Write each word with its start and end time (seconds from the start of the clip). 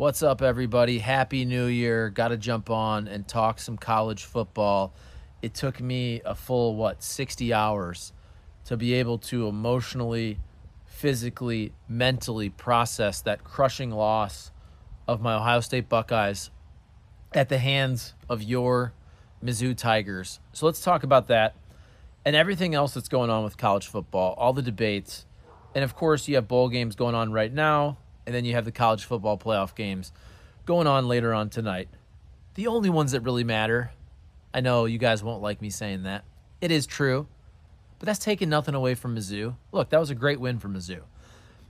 What's 0.00 0.22
up, 0.22 0.40
everybody? 0.40 1.00
Happy 1.00 1.44
New 1.44 1.66
Year. 1.66 2.08
Got 2.08 2.28
to 2.28 2.38
jump 2.38 2.70
on 2.70 3.06
and 3.06 3.28
talk 3.28 3.58
some 3.58 3.76
college 3.76 4.24
football. 4.24 4.94
It 5.42 5.52
took 5.52 5.78
me 5.78 6.22
a 6.24 6.34
full, 6.34 6.74
what, 6.74 7.02
60 7.02 7.52
hours 7.52 8.14
to 8.64 8.78
be 8.78 8.94
able 8.94 9.18
to 9.18 9.46
emotionally, 9.46 10.38
physically, 10.86 11.74
mentally 11.86 12.48
process 12.48 13.20
that 13.20 13.44
crushing 13.44 13.90
loss 13.90 14.50
of 15.06 15.20
my 15.20 15.34
Ohio 15.34 15.60
State 15.60 15.90
Buckeyes 15.90 16.48
at 17.34 17.50
the 17.50 17.58
hands 17.58 18.14
of 18.26 18.42
your 18.42 18.94
Mizzou 19.44 19.76
Tigers. 19.76 20.40
So 20.54 20.64
let's 20.64 20.80
talk 20.80 21.02
about 21.02 21.28
that 21.28 21.56
and 22.24 22.34
everything 22.34 22.74
else 22.74 22.94
that's 22.94 23.10
going 23.10 23.28
on 23.28 23.44
with 23.44 23.58
college 23.58 23.86
football, 23.86 24.32
all 24.38 24.54
the 24.54 24.62
debates. 24.62 25.26
And 25.74 25.84
of 25.84 25.94
course, 25.94 26.26
you 26.26 26.36
have 26.36 26.48
bowl 26.48 26.70
games 26.70 26.96
going 26.96 27.14
on 27.14 27.32
right 27.34 27.52
now, 27.52 27.98
and 28.26 28.34
then 28.34 28.44
you 28.44 28.54
have 28.54 28.64
the 28.64 28.72
college 28.72 29.04
football 29.04 29.38
playoff 29.38 29.74
games 29.74 30.12
going 30.66 30.86
on 30.86 31.08
later 31.08 31.34
on 31.34 31.50
tonight. 31.50 31.88
The 32.54 32.66
only 32.66 32.90
ones 32.90 33.12
that 33.12 33.22
really 33.22 33.44
matter, 33.44 33.92
I 34.52 34.60
know 34.60 34.84
you 34.84 34.98
guys 34.98 35.22
won't 35.22 35.42
like 35.42 35.62
me 35.62 35.70
saying 35.70 36.02
that. 36.04 36.24
It 36.60 36.70
is 36.70 36.86
true, 36.86 37.26
but 37.98 38.06
that's 38.06 38.18
taking 38.18 38.48
nothing 38.48 38.74
away 38.74 38.94
from 38.94 39.16
Mizzou. 39.16 39.56
Look, 39.72 39.90
that 39.90 40.00
was 40.00 40.10
a 40.10 40.14
great 40.14 40.40
win 40.40 40.58
for 40.58 40.68
Mizzou. 40.68 41.02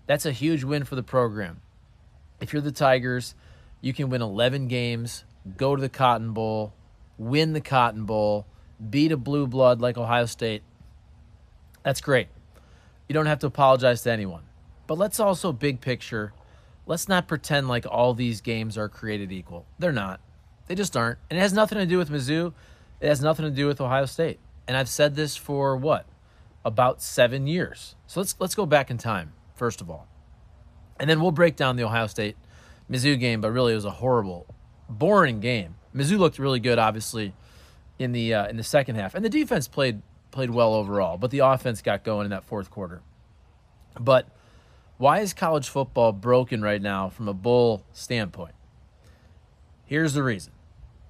That's 0.07 0.27
a 0.27 0.33
huge 0.33 0.65
win 0.65 0.85
for 0.85 0.97
the 0.97 1.03
program. 1.03 1.61
If 2.41 2.53
you're 2.53 2.63
the 2.63 2.73
Tigers, 2.73 3.35
you 3.81 3.93
can 3.93 4.11
win 4.11 4.23
11 4.23 4.69
games, 4.69 5.25
go 5.57 5.77
to 5.77 5.81
the 5.81 5.89
Cotton 5.89 6.33
Bowl, 6.33 6.73
win 7.19 7.53
the 7.53 7.61
Cotton 7.61 8.05
Bowl, 8.05 8.47
beat 8.89 9.13
a 9.13 9.17
blue 9.17 9.47
blood 9.47 9.81
like 9.81 9.99
Ohio 9.99 10.27
State. 10.27 10.63
That's 11.83 12.01
great. 12.01 12.29
You 13.09 13.13
don't 13.13 13.27
have 13.27 13.41
to 13.41 13.47
apologize 13.47 14.03
to 14.03 14.13
anyone. 14.13 14.43
But 14.87 14.99
let's 14.99 15.21
also, 15.21 15.53
big 15.53 15.81
picture, 15.81 16.33
let's 16.91 17.09
not 17.09 17.29
pretend 17.29 17.69
like 17.69 17.87
all 17.89 18.15
these 18.15 18.41
games 18.41 18.77
are 18.77 18.89
created 18.89 19.31
equal. 19.31 19.65
They're 19.79 19.93
not. 19.93 20.21
They 20.67 20.75
just 20.75 20.97
aren't. 20.97 21.21
And 21.31 21.39
it 21.39 21.43
has 21.43 21.53
nothing 21.53 21.79
to 21.79 21.87
do 21.87 21.99
with 21.99 22.11
Mizzou. 22.11 22.53
It 23.01 23.07
has 23.07 23.23
nothing 23.23 23.45
to 23.45 23.51
do 23.51 23.69
with 23.69 23.81
Ohio 23.81 24.07
State. 24.07 24.41
And 24.67 24.77
I've 24.77 24.89
said 24.89 25.15
this 25.15 25.37
for 25.37 25.77
what? 25.77 26.05
About 26.65 27.01
seven 27.01 27.47
years. 27.47 27.95
So 28.09 28.19
let's 28.19 28.35
let's 28.41 28.57
go 28.57 28.67
back 28.67 28.91
in 28.91 28.99
time, 28.99 29.33
first 29.55 29.81
of 29.81 29.89
all. 29.89 30.09
And 30.99 31.09
then 31.09 31.21
we'll 31.21 31.31
break 31.31 31.55
down 31.55 31.77
the 31.77 31.85
Ohio 31.85 32.09
State 32.09 32.37
Mizzou 32.91 33.19
game, 33.19 33.41
but 33.41 33.53
really 33.53 33.73
it 33.73 33.77
was 33.77 33.85
a 33.85 33.91
horrible, 33.91 34.53
boring 34.89 35.39
game. 35.39 35.77
Mizzou 35.95 36.19
looked 36.19 36.41
really 36.41 36.61
good, 36.61 36.81
obviously, 36.81 37.35
in 38.01 38.11
the 38.11 38.35
uh, 38.35 38.49
in 38.49 38.57
the 38.57 38.65
second 38.65 38.97
half, 38.97 39.15
and 39.15 39.25
the 39.25 39.31
defense 39.31 39.69
played 39.69 40.03
played 40.33 40.51
well 40.51 40.75
overall, 40.75 41.19
but 41.19 41.31
the 41.31 41.39
offense 41.39 41.83
got 41.83 42.03
going 42.03 42.25
in 42.25 42.31
that 42.31 42.43
fourth 42.43 42.69
quarter. 42.69 43.01
But 43.99 44.29
why 45.01 45.21
is 45.21 45.33
college 45.33 45.71
football 45.71 46.13
broken 46.13 46.61
right 46.61 46.83
now 46.83 47.09
from 47.09 47.27
a 47.27 47.33
bull 47.33 47.83
standpoint? 47.95 48.55
Here's 49.87 50.13
the 50.13 50.23
reason. 50.23 50.53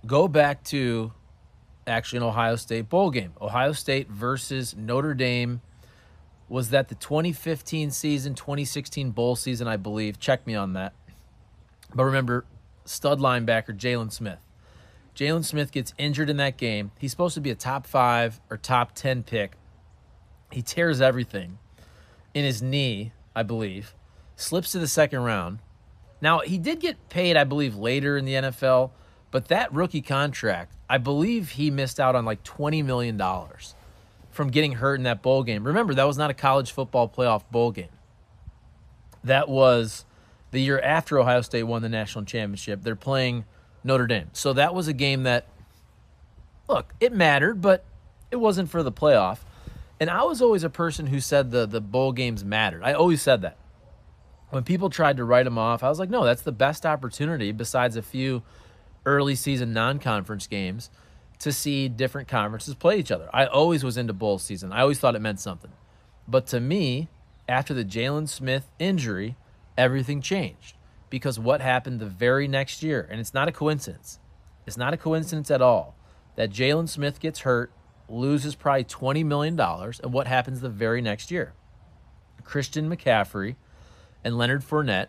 Go 0.06 0.28
back 0.28 0.62
to 0.66 1.12
actually 1.88 2.18
an 2.18 2.22
Ohio 2.22 2.54
State 2.54 2.88
bowl 2.88 3.10
game. 3.10 3.32
Ohio 3.40 3.72
State 3.72 4.08
versus 4.08 4.76
Notre 4.76 5.12
Dame. 5.12 5.60
Was 6.48 6.70
that 6.70 6.86
the 6.86 6.94
2015 6.94 7.90
season, 7.90 8.36
2016 8.36 9.10
bowl 9.10 9.34
season, 9.34 9.66
I 9.66 9.76
believe? 9.76 10.20
Check 10.20 10.46
me 10.46 10.54
on 10.54 10.74
that. 10.74 10.92
But 11.92 12.04
remember, 12.04 12.44
stud 12.84 13.18
linebacker 13.18 13.76
Jaylon 13.76 14.12
Smith. 14.12 14.38
Jaylon 15.16 15.44
Smith 15.44 15.72
gets 15.72 15.94
injured 15.98 16.30
in 16.30 16.36
that 16.36 16.56
game. 16.56 16.92
He's 17.00 17.10
supposed 17.10 17.34
to 17.34 17.40
be 17.40 17.50
a 17.50 17.56
top 17.56 17.88
five 17.88 18.40
or 18.50 18.56
top 18.56 18.94
10 18.94 19.24
pick. 19.24 19.54
He 20.52 20.62
tears 20.62 21.00
everything 21.00 21.58
in 22.34 22.44
his 22.44 22.62
knee, 22.62 23.10
I 23.40 23.42
believe, 23.42 23.94
slips 24.36 24.72
to 24.72 24.78
the 24.78 24.86
second 24.86 25.20
round. 25.20 25.60
Now, 26.20 26.40
he 26.40 26.58
did 26.58 26.78
get 26.78 27.08
paid, 27.08 27.38
I 27.38 27.44
believe, 27.44 27.74
later 27.74 28.18
in 28.18 28.26
the 28.26 28.34
NFL, 28.34 28.90
but 29.30 29.48
that 29.48 29.72
rookie 29.72 30.02
contract, 30.02 30.74
I 30.90 30.98
believe 30.98 31.52
he 31.52 31.70
missed 31.70 31.98
out 31.98 32.14
on 32.14 32.26
like 32.26 32.44
$20 32.44 32.84
million 32.84 33.18
from 34.30 34.50
getting 34.50 34.72
hurt 34.72 34.96
in 34.96 35.04
that 35.04 35.22
bowl 35.22 35.42
game. 35.42 35.64
Remember, 35.64 35.94
that 35.94 36.06
was 36.06 36.18
not 36.18 36.28
a 36.28 36.34
college 36.34 36.70
football 36.70 37.08
playoff 37.08 37.42
bowl 37.50 37.70
game. 37.70 37.88
That 39.24 39.48
was 39.48 40.04
the 40.50 40.60
year 40.60 40.78
after 40.80 41.18
Ohio 41.18 41.40
State 41.40 41.62
won 41.62 41.80
the 41.80 41.88
national 41.88 42.26
championship. 42.26 42.82
They're 42.82 42.94
playing 42.94 43.46
Notre 43.82 44.06
Dame. 44.06 44.28
So 44.34 44.52
that 44.52 44.74
was 44.74 44.86
a 44.86 44.92
game 44.92 45.22
that, 45.22 45.46
look, 46.68 46.92
it 47.00 47.14
mattered, 47.14 47.62
but 47.62 47.86
it 48.30 48.36
wasn't 48.36 48.68
for 48.68 48.82
the 48.82 48.92
playoff. 48.92 49.38
And 50.00 50.08
I 50.08 50.24
was 50.24 50.40
always 50.40 50.64
a 50.64 50.70
person 50.70 51.06
who 51.06 51.20
said 51.20 51.50
the, 51.50 51.66
the 51.66 51.80
bowl 51.80 52.12
games 52.12 52.42
mattered. 52.42 52.82
I 52.82 52.94
always 52.94 53.20
said 53.20 53.42
that. 53.42 53.58
When 54.48 54.64
people 54.64 54.90
tried 54.90 55.18
to 55.18 55.24
write 55.24 55.44
them 55.44 55.58
off, 55.58 55.84
I 55.84 55.88
was 55.90 55.98
like, 56.00 56.10
no, 56.10 56.24
that's 56.24 56.42
the 56.42 56.52
best 56.52 56.84
opportunity 56.86 57.52
besides 57.52 57.96
a 57.96 58.02
few 58.02 58.42
early 59.06 59.34
season 59.34 59.72
non 59.72 59.98
conference 59.98 60.46
games 60.46 60.90
to 61.38 61.52
see 61.52 61.88
different 61.88 62.28
conferences 62.28 62.74
play 62.74 62.98
each 62.98 63.12
other. 63.12 63.28
I 63.32 63.46
always 63.46 63.84
was 63.84 63.96
into 63.96 64.12
bowl 64.12 64.38
season. 64.38 64.72
I 64.72 64.80
always 64.80 64.98
thought 64.98 65.14
it 65.14 65.20
meant 65.20 65.40
something. 65.40 65.70
But 66.26 66.46
to 66.48 66.60
me, 66.60 67.08
after 67.48 67.74
the 67.74 67.84
Jaylon 67.84 68.28
Smith 68.28 68.70
injury, 68.78 69.36
everything 69.76 70.20
changed 70.20 70.76
because 71.10 71.38
what 71.38 71.60
happened 71.60 72.00
the 72.00 72.06
very 72.06 72.46
next 72.48 72.82
year, 72.82 73.06
and 73.10 73.20
it's 73.20 73.34
not 73.34 73.48
a 73.48 73.52
coincidence. 73.52 74.18
It's 74.66 74.76
not 74.76 74.94
a 74.94 74.96
coincidence 74.96 75.50
at 75.50 75.62
all 75.62 75.96
that 76.36 76.50
Jaylon 76.50 76.88
Smith 76.88 77.20
gets 77.20 77.40
hurt, 77.40 77.72
loses 78.10 78.54
probably 78.54 78.84
$20 78.84 79.24
million, 79.24 79.58
and 79.58 80.12
what 80.12 80.26
happens 80.26 80.60
the 80.60 80.68
very 80.68 81.00
next 81.00 81.30
year? 81.30 81.54
Christian 82.44 82.88
McCaffrey 82.88 83.56
and 84.24 84.36
Leonard 84.36 84.62
Fournette 84.62 85.08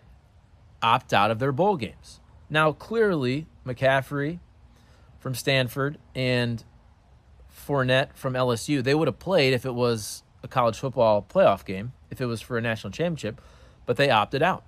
opt 0.81 1.13
out 1.13 1.31
of 1.31 1.39
their 1.39 1.51
bowl 1.51 1.77
games. 1.77 2.19
Now, 2.49 2.71
clearly, 2.71 3.47
McCaffrey 3.65 4.39
from 5.19 5.35
Stanford 5.35 5.97
and 6.13 6.63
Fournette 7.51 8.15
from 8.15 8.33
LSU, 8.33 8.83
they 8.83 8.95
would 8.95 9.07
have 9.07 9.19
played 9.19 9.53
if 9.53 9.65
it 9.65 9.73
was 9.73 10.23
a 10.43 10.47
college 10.47 10.77
football 10.77 11.25
playoff 11.27 11.65
game, 11.65 11.93
if 12.09 12.21
it 12.21 12.25
was 12.25 12.41
for 12.41 12.57
a 12.57 12.61
national 12.61 12.91
championship, 12.91 13.41
but 13.85 13.97
they 13.97 14.09
opted 14.09 14.41
out 14.41 14.63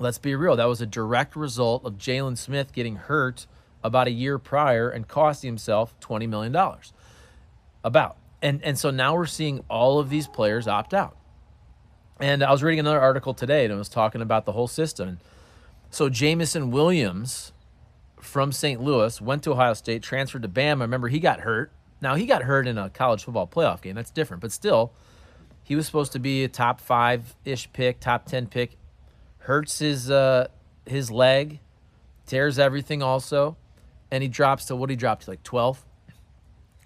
let's 0.00 0.18
be 0.18 0.34
real, 0.34 0.56
that 0.56 0.64
was 0.64 0.80
a 0.80 0.86
direct 0.86 1.36
result 1.36 1.84
of 1.84 1.98
Jaylon 1.98 2.36
Smith 2.36 2.72
getting 2.72 2.96
hurt 2.96 3.46
about 3.84 4.08
a 4.08 4.10
year 4.10 4.38
prior 4.38 4.88
and 4.88 5.06
costing 5.06 5.48
himself 5.48 5.94
$20 6.00 6.28
million. 6.28 6.56
About. 7.82 8.16
And, 8.42 8.62
and 8.62 8.78
so 8.78 8.90
now 8.90 9.14
we're 9.14 9.26
seeing 9.26 9.64
all 9.68 9.98
of 9.98 10.10
these 10.10 10.26
players 10.26 10.66
opt 10.66 10.94
out. 10.94 11.16
And 12.18 12.42
I 12.42 12.50
was 12.50 12.62
reading 12.62 12.80
another 12.80 13.00
article 13.00 13.34
today 13.34 13.64
and 13.64 13.72
it 13.72 13.76
was 13.76 13.88
talking 13.88 14.20
about 14.20 14.44
the 14.44 14.52
whole 14.52 14.68
system. 14.68 15.18
So 15.90 16.08
Jameson 16.08 16.70
Williams 16.70 17.52
from 18.20 18.52
St. 18.52 18.80
Louis 18.80 19.20
went 19.20 19.42
to 19.44 19.52
Ohio 19.52 19.74
State, 19.74 20.02
transferred 20.02 20.42
to 20.42 20.48
Bama. 20.48 20.80
Remember, 20.80 21.08
he 21.08 21.18
got 21.18 21.40
hurt. 21.40 21.72
Now, 22.02 22.14
he 22.14 22.26
got 22.26 22.42
hurt 22.42 22.66
in 22.66 22.78
a 22.78 22.88
college 22.90 23.24
football 23.24 23.46
playoff 23.46 23.82
game. 23.82 23.94
That's 23.94 24.10
different. 24.10 24.40
But 24.40 24.52
still, 24.52 24.92
he 25.62 25.74
was 25.74 25.86
supposed 25.86 26.12
to 26.12 26.18
be 26.18 26.44
a 26.44 26.48
top 26.48 26.80
five 26.80 27.34
ish 27.44 27.72
pick, 27.72 28.00
top 28.00 28.26
10 28.26 28.46
pick 28.46 28.76
hurts 29.40 29.78
his 29.78 30.10
uh, 30.10 30.48
his 30.86 31.10
leg, 31.10 31.60
tears 32.26 32.58
everything 32.58 33.02
also, 33.02 33.56
and 34.10 34.22
he 34.22 34.28
drops 34.28 34.66
to 34.66 34.76
what 34.76 34.90
he 34.90 34.96
dropped 34.96 35.24
to 35.24 35.30
like 35.30 35.42
12. 35.42 35.84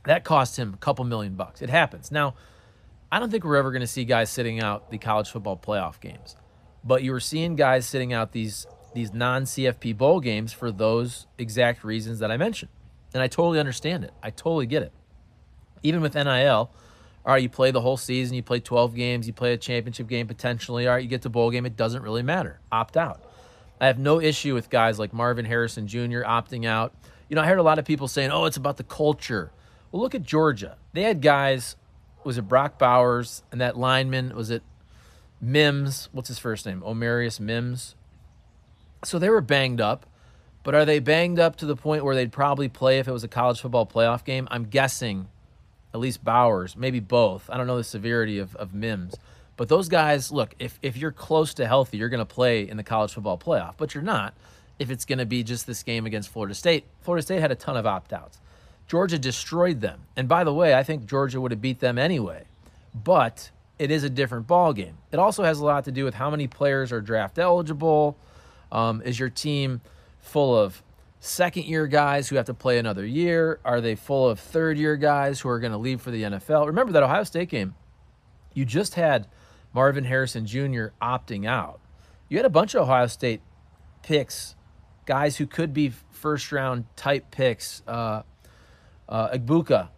That 0.04 0.25
cost 0.25 0.59
him 0.59 0.75
a 0.75 0.76
couple 0.76 1.04
million 1.04 1.34
bucks. 1.34 1.62
It 1.62 1.70
happens. 1.70 2.10
Now, 2.10 2.34
I 3.10 3.19
don't 3.19 3.31
think 3.31 3.44
we're 3.44 3.56
ever 3.56 3.70
going 3.70 3.81
to 3.81 3.87
see 3.87 4.04
guys 4.04 4.31
sitting 4.31 4.60
out 4.60 4.91
the 4.91 4.98
college 4.98 5.31
football 5.31 5.56
playoff 5.56 6.00
games, 6.00 6.37
but 6.82 7.03
you 7.03 7.12
were 7.12 7.20
seeing 7.20 7.56
guys 7.56 7.87
sitting 7.87 8.12
out 8.12 8.32
these 8.32 8.66
these 8.94 9.12
non-CFP 9.12 9.97
bowl 9.97 10.20
games 10.20 10.53
for 10.53 10.70
those 10.70 11.26
exact 11.37 11.82
reasons 11.82 12.20
that 12.20 12.31
I 12.31 12.37
mentioned. 12.37 12.70
And 13.12 13.22
I 13.22 13.26
totally 13.26 13.59
understand 13.59 14.04
it. 14.04 14.12
I 14.22 14.31
totally 14.31 14.66
get 14.66 14.82
it. 14.82 14.92
Even 15.82 16.00
with 16.00 16.15
NIL, 16.15 16.71
all 17.26 17.32
right, 17.32 17.42
you 17.42 17.48
play 17.48 17.71
the 17.71 17.81
whole 17.81 17.97
season, 17.97 18.36
you 18.36 18.42
play 18.42 18.60
12 18.60 18.94
games, 18.94 19.26
you 19.26 19.32
play 19.32 19.53
a 19.53 19.56
championship 19.56 20.06
game 20.06 20.26
potentially. 20.26 20.86
All 20.86 20.94
right, 20.94 21.03
you 21.03 21.09
get 21.09 21.22
to 21.22 21.28
bowl 21.28 21.50
game, 21.50 21.66
it 21.66 21.76
doesn't 21.76 22.03
really 22.03 22.22
matter. 22.22 22.60
Opt 22.71 22.97
out. 22.97 23.22
I 23.81 23.86
have 23.86 23.98
no 23.98 24.21
issue 24.21 24.54
with 24.54 24.71
guys 24.71 24.98
like 24.98 25.12
Marvin 25.12 25.45
Harrison 25.45 25.86
Jr. 25.86 26.22
opting 26.22 26.65
out. 26.65 26.95
You 27.28 27.36
know, 27.36 27.42
I 27.42 27.47
heard 27.47 27.59
a 27.59 27.62
lot 27.62 27.78
of 27.78 27.84
people 27.84 28.09
saying, 28.09 28.30
oh, 28.30 28.45
it's 28.45 28.57
about 28.57 28.77
the 28.77 28.84
culture. 28.84 29.53
Well, 29.95 30.03
look 30.03 30.17
at 30.17 30.25
Georgia. 30.25 30.77
They 30.93 31.05
had 31.05 31.23
guys, 31.23 31.77
was 32.25 32.37
it 32.37 32.49
Brock 32.49 32.81
Bowers 32.81 33.45
and 33.53 33.61
that 33.61 33.79
lineman, 33.79 34.35
was 34.35 34.51
it 34.51 34.65
Mims? 35.41 36.09
What's 36.11 36.27
his 36.27 36.41
first 36.41 36.67
name? 36.67 36.81
Amarius 36.81 37.39
Mims. 37.39 37.95
So 39.05 39.21
they 39.21 39.29
were 39.29 39.41
banged 39.41 39.81
up, 39.81 40.05
but 40.65 40.75
are 40.75 40.85
they 40.85 40.99
banged 40.99 41.39
up 41.39 41.55
to 41.59 41.65
the 41.67 41.77
point 41.77 42.05
where 42.05 42.17
they'd 42.17 42.33
probably 42.33 42.69
play 42.69 42.99
if 42.99 43.07
it 43.07 43.13
was 43.13 43.23
a 43.23 43.29
college 43.29 43.61
football 43.61 43.87
playoff 43.87 44.25
game? 44.25 44.49
I'm 44.51 44.65
guessing 44.65 45.29
at 45.95 46.01
least 46.01 46.25
Bowers, 46.25 46.77
maybe 46.77 46.99
both. 46.99 47.49
I 47.49 47.57
don't 47.57 47.69
know 47.69 47.77
the 47.77 47.85
severity 47.85 48.41
of, 48.41 48.57
of 48.57 48.75
Mims. 48.75 49.15
But 49.57 49.69
those 49.69 49.89
guys, 49.89 50.33
look, 50.33 50.57
if, 50.59 50.77
if 50.83 50.97
you're 50.97 51.13
close 51.13 51.55
to 51.55 51.69
healthy, 51.69 51.99
you're 51.99 52.09
going 52.09 52.19
to 52.19 52.25
play 52.25 52.69
in 52.69 52.77
the 52.77 52.83
college 52.83 53.13
football 53.13 53.39
playoff, 53.39 53.75
but 53.77 53.95
you're 53.95 54.03
not 54.03 54.35
if 54.81 54.91
it's 54.91 55.05
going 55.05 55.21
to 55.21 55.27
be 55.27 55.45
just 55.45 55.69
this 55.69 55.85
game 55.85 56.05
against 56.05 56.31
Florida 56.31 56.53
State. 56.53 56.85
Florida 57.03 57.23
State 57.23 57.39
had 57.39 57.53
a 57.53 57.55
ton 57.55 57.77
of 57.77 57.87
opt 57.87 58.13
outs. 58.13 58.41
Georgia 58.86 59.19
destroyed 59.19 59.81
them. 59.81 60.03
And 60.16 60.28
by 60.28 60.45
the 60.45 60.53
way, 60.53 60.75
I 60.75 60.83
think 60.83 61.07
Georgia 61.07 61.41
would 61.41 61.51
have 61.51 61.60
beat 61.60 61.81
them 61.81 61.98
anyway. 61.98 62.45
But 62.95 63.51
it 63.78 63.91
is 63.91 64.04
a 64.04 64.10
different 64.10 64.47
ball 64.47 64.72
game. 64.72 64.98
It 65.10 65.19
also 65.19 65.42
has 65.42 65.59
a 65.59 65.65
lot 65.65 65.84
to 65.84 65.92
do 65.92 66.04
with 66.04 66.15
how 66.15 66.31
many 66.31 66.47
players 66.47 66.92
are 66.92 67.01
draft 67.01 67.39
eligible, 67.39 68.16
Um, 68.71 69.03
is 69.03 69.19
your 69.19 69.31
team 69.31 69.81
full 70.21 70.59
of 70.59 70.83
second 71.21 71.65
year 71.65 71.86
guys 71.86 72.28
who 72.28 72.36
have 72.36 72.47
to 72.47 72.54
play 72.54 72.78
another 72.78 73.04
year? 73.07 73.60
Are 73.65 73.81
they 73.81 73.95
full 73.95 74.28
of 74.28 74.39
third 74.41 74.78
year 74.78 74.97
guys 74.97 75.41
who 75.41 75.48
are 75.48 75.59
going 75.60 75.72
to 75.72 75.78
leave 75.78 76.01
for 76.01 76.10
the 76.10 76.22
NFL? 76.22 76.66
Remember 76.66 76.92
that 76.92 77.03
Ohio 77.03 77.25
State 77.25 77.48
game, 77.51 77.75
you 78.53 78.65
just 78.65 78.95
had 78.95 79.27
Marvin 79.72 80.04
Harrison 80.04 80.47
Jr. 80.47 80.86
opting 81.01 81.47
out. 81.47 81.81
You 82.28 82.39
had 82.39 82.47
a 82.47 82.51
bunch 82.51 82.75
of 82.75 82.83
Ohio 82.83 83.07
State 83.07 83.41
picks, 84.03 84.54
guys 85.07 85.36
who 85.36 85.47
could 85.47 85.72
be 85.72 85.92
first 86.10 86.51
round 86.53 86.84
type 86.97 87.31
picks. 87.31 87.83
Uh, 87.86 88.22
uh, 89.09 89.30
Egbuka. 89.30 89.89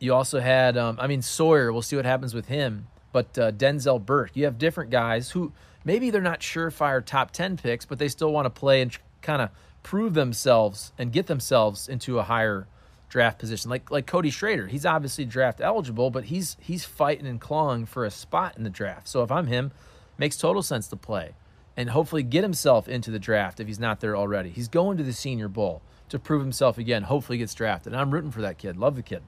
You 0.00 0.14
also 0.14 0.40
had, 0.40 0.76
um, 0.76 0.98
I 1.00 1.06
mean, 1.06 1.22
Sawyer. 1.22 1.72
We'll 1.72 1.82
see 1.82 1.96
what 1.96 2.04
happens 2.04 2.34
with 2.34 2.46
him. 2.46 2.88
But 3.12 3.38
uh, 3.38 3.52
Denzel 3.52 4.04
Burke. 4.04 4.32
You 4.34 4.44
have 4.44 4.58
different 4.58 4.90
guys 4.90 5.30
who 5.30 5.52
maybe 5.84 6.10
they're 6.10 6.20
not 6.20 6.40
surefire 6.40 7.04
top 7.04 7.30
10 7.30 7.56
picks, 7.56 7.84
but 7.84 7.98
they 7.98 8.08
still 8.08 8.32
want 8.32 8.46
to 8.46 8.50
play 8.50 8.82
and 8.82 8.96
kind 9.22 9.40
of 9.40 9.50
prove 9.82 10.14
themselves 10.14 10.92
and 10.98 11.12
get 11.12 11.26
themselves 11.26 11.88
into 11.88 12.18
a 12.18 12.24
higher 12.24 12.66
draft 13.08 13.38
position. 13.38 13.70
Like 13.70 13.90
like 13.90 14.06
Cody 14.06 14.30
Schrader, 14.30 14.66
he's 14.66 14.84
obviously 14.84 15.24
draft 15.24 15.60
eligible, 15.60 16.10
but 16.10 16.24
he's 16.24 16.56
he's 16.60 16.84
fighting 16.84 17.26
and 17.26 17.40
clawing 17.40 17.86
for 17.86 18.04
a 18.04 18.10
spot 18.10 18.56
in 18.56 18.64
the 18.64 18.70
draft. 18.70 19.06
So 19.06 19.22
if 19.22 19.30
I'm 19.30 19.46
him, 19.46 19.70
makes 20.18 20.36
total 20.36 20.62
sense 20.62 20.88
to 20.88 20.96
play 20.96 21.34
and 21.76 21.90
hopefully 21.90 22.22
get 22.22 22.42
himself 22.42 22.88
into 22.88 23.10
the 23.10 23.18
draft 23.18 23.60
if 23.60 23.66
he's 23.66 23.78
not 23.78 24.00
there 24.00 24.16
already. 24.16 24.50
He's 24.50 24.68
going 24.68 24.96
to 24.98 25.04
the 25.04 25.12
Senior 25.12 25.48
Bowl 25.48 25.82
to 26.08 26.18
prove 26.18 26.42
himself 26.42 26.78
again. 26.78 27.04
Hopefully, 27.04 27.38
gets 27.38 27.54
drafted. 27.54 27.92
And 27.92 28.00
I'm 28.00 28.10
rooting 28.10 28.30
for 28.30 28.42
that 28.42 28.58
kid. 28.58 28.76
Love 28.76 28.96
the 28.96 29.02
kid. 29.02 29.22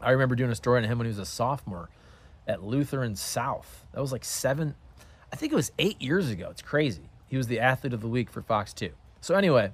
I 0.00 0.10
remember 0.10 0.34
doing 0.34 0.50
a 0.50 0.54
story 0.54 0.78
on 0.78 0.84
him 0.84 0.98
when 0.98 1.06
he 1.06 1.10
was 1.10 1.18
a 1.18 1.26
sophomore 1.26 1.90
at 2.46 2.62
Lutheran 2.62 3.16
South. 3.16 3.84
That 3.92 4.00
was 4.00 4.12
like 4.12 4.24
seven, 4.24 4.74
I 5.32 5.36
think 5.36 5.52
it 5.52 5.56
was 5.56 5.72
eight 5.78 6.00
years 6.00 6.30
ago. 6.30 6.48
It's 6.50 6.62
crazy. 6.62 7.10
He 7.26 7.36
was 7.36 7.46
the 7.46 7.60
athlete 7.60 7.92
of 7.92 8.00
the 8.00 8.08
week 8.08 8.30
for 8.30 8.40
Fox 8.40 8.72
2. 8.72 8.90
So, 9.20 9.34
anyway, 9.34 9.72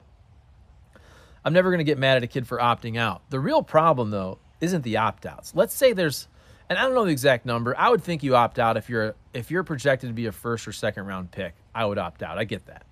I'm 1.44 1.52
never 1.52 1.70
going 1.70 1.78
to 1.78 1.84
get 1.84 1.98
mad 1.98 2.16
at 2.16 2.22
a 2.22 2.26
kid 2.26 2.46
for 2.46 2.58
opting 2.58 2.98
out. 2.98 3.22
The 3.30 3.38
real 3.38 3.62
problem, 3.62 4.10
though, 4.10 4.38
isn't 4.60 4.82
the 4.82 4.96
opt 4.96 5.26
outs. 5.26 5.54
Let's 5.54 5.74
say 5.74 5.92
there's, 5.92 6.26
and 6.68 6.78
I 6.78 6.82
don't 6.82 6.94
know 6.94 7.04
the 7.04 7.12
exact 7.12 7.44
number. 7.46 7.78
I 7.78 7.90
would 7.90 8.02
think 8.02 8.22
you 8.22 8.34
opt 8.34 8.58
out 8.58 8.76
if 8.76 8.88
you're 8.88 9.14
if 9.34 9.50
you're 9.50 9.64
projected 9.64 10.08
to 10.08 10.14
be 10.14 10.26
a 10.26 10.32
first 10.32 10.66
or 10.66 10.72
second 10.72 11.06
round 11.06 11.30
pick. 11.30 11.54
I 11.74 11.84
would 11.84 11.98
opt 11.98 12.22
out. 12.22 12.38
I 12.38 12.44
get 12.44 12.66
that. 12.66 12.86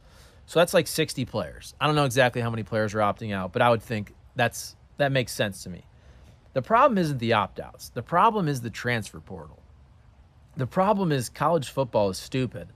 So 0.47 0.59
that's 0.59 0.75
like 0.75 0.87
60 0.87 1.25
players. 1.25 1.75
I 1.81 1.87
don't 1.87 1.95
know 1.95 2.05
exactly 2.05 2.43
how 2.43 2.51
many 2.51 2.63
players 2.63 2.95
are 2.95 2.99
opting 2.99 3.33
out, 3.33 3.53
but 3.53 3.63
I 3.63 3.71
would 3.71 3.83
think 3.83 4.15
that's 4.37 4.77
that 4.99 5.13
makes 5.13 5.33
sense 5.33 5.63
to 5.65 5.71
me. 5.71 5.85
The 6.53 6.63
problem 6.63 6.99
isn't 6.99 7.19
the 7.19 7.33
opt-outs. 7.33 7.89
The 7.91 8.03
problem 8.03 8.47
is 8.47 8.61
the 8.61 8.71
transfer 8.71 9.21
portal. 9.21 9.63
The 10.57 10.67
problem 10.67 11.11
is 11.11 11.29
college 11.29 11.71
football 11.71 12.11
is 12.11 12.19
stupid, 12.19 12.69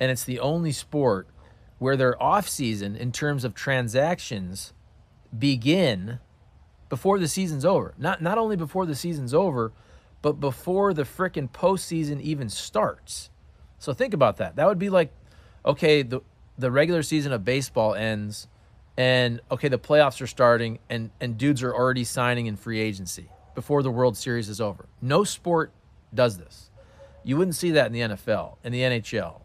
and 0.00 0.10
it's 0.10 0.24
the 0.24 0.40
only 0.40 0.72
sport 0.72 1.28
where 1.78 1.96
their 1.96 2.20
off-season 2.20 2.96
in 2.96 3.12
terms 3.12 3.44
of 3.44 3.54
transactions 3.54 4.72
begin 5.36 6.18
before 6.88 7.18
the 7.18 7.28
season's 7.28 7.64
over. 7.64 7.94
Not 7.96 8.20
not 8.20 8.36
only 8.36 8.56
before 8.56 8.84
the 8.84 8.96
season's 8.96 9.32
over, 9.32 9.72
but 10.22 10.40
before 10.40 10.92
the 10.92 11.04
frickin' 11.04 11.50
postseason 11.50 12.20
even 12.20 12.48
starts. 12.48 13.30
So 13.78 13.92
think 13.92 14.12
about 14.12 14.36
that. 14.38 14.56
That 14.56 14.66
would 14.66 14.78
be 14.78 14.90
like, 14.90 15.12
okay, 15.64 16.02
the 16.02 16.20
the 16.60 16.70
regular 16.70 17.02
season 17.02 17.32
of 17.32 17.44
baseball 17.44 17.94
ends 17.94 18.46
and 18.96 19.40
okay, 19.50 19.68
the 19.68 19.78
playoffs 19.78 20.20
are 20.20 20.26
starting 20.26 20.78
and 20.88 21.10
and 21.20 21.38
dudes 21.38 21.62
are 21.62 21.74
already 21.74 22.04
signing 22.04 22.46
in 22.46 22.56
free 22.56 22.80
agency 22.80 23.30
before 23.54 23.82
the 23.82 23.90
World 23.90 24.16
Series 24.16 24.48
is 24.48 24.60
over. 24.60 24.86
No 25.00 25.24
sport 25.24 25.72
does 26.14 26.38
this. 26.38 26.70
You 27.24 27.36
wouldn't 27.36 27.56
see 27.56 27.72
that 27.72 27.86
in 27.86 27.92
the 27.92 28.00
NFL, 28.00 28.56
in 28.64 28.72
the 28.72 28.80
NHL, 28.80 29.40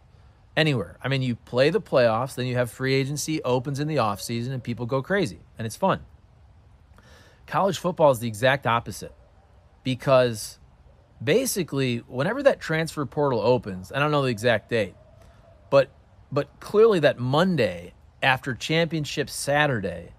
anywhere. 0.55 0.97
I 1.01 1.07
mean, 1.07 1.21
you 1.21 1.35
play 1.35 1.69
the 1.69 1.81
playoffs, 1.81 2.35
then 2.35 2.45
you 2.47 2.55
have 2.55 2.71
free 2.71 2.93
agency 2.93 3.41
opens 3.43 3.79
in 3.79 3.87
the 3.87 3.97
offseason 3.97 4.51
and 4.51 4.63
people 4.63 4.85
go 4.85 5.01
crazy 5.01 5.39
and 5.57 5.65
it's 5.65 5.75
fun. 5.75 6.01
College 7.47 7.77
football 7.77 8.11
is 8.11 8.19
the 8.19 8.27
exact 8.27 8.65
opposite 8.65 9.13
because 9.83 10.59
basically, 11.23 11.97
whenever 12.07 12.43
that 12.43 12.59
transfer 12.59 13.05
portal 13.05 13.39
opens, 13.39 13.91
I 13.91 13.99
don't 13.99 14.11
know 14.11 14.23
the 14.23 14.29
exact 14.29 14.69
date, 14.69 14.95
but 16.31 16.59
clearly, 16.59 16.99
that 16.99 17.19
Monday 17.19 17.93
after 18.21 18.53
Championship 18.53 19.29
Saturday 19.29 20.13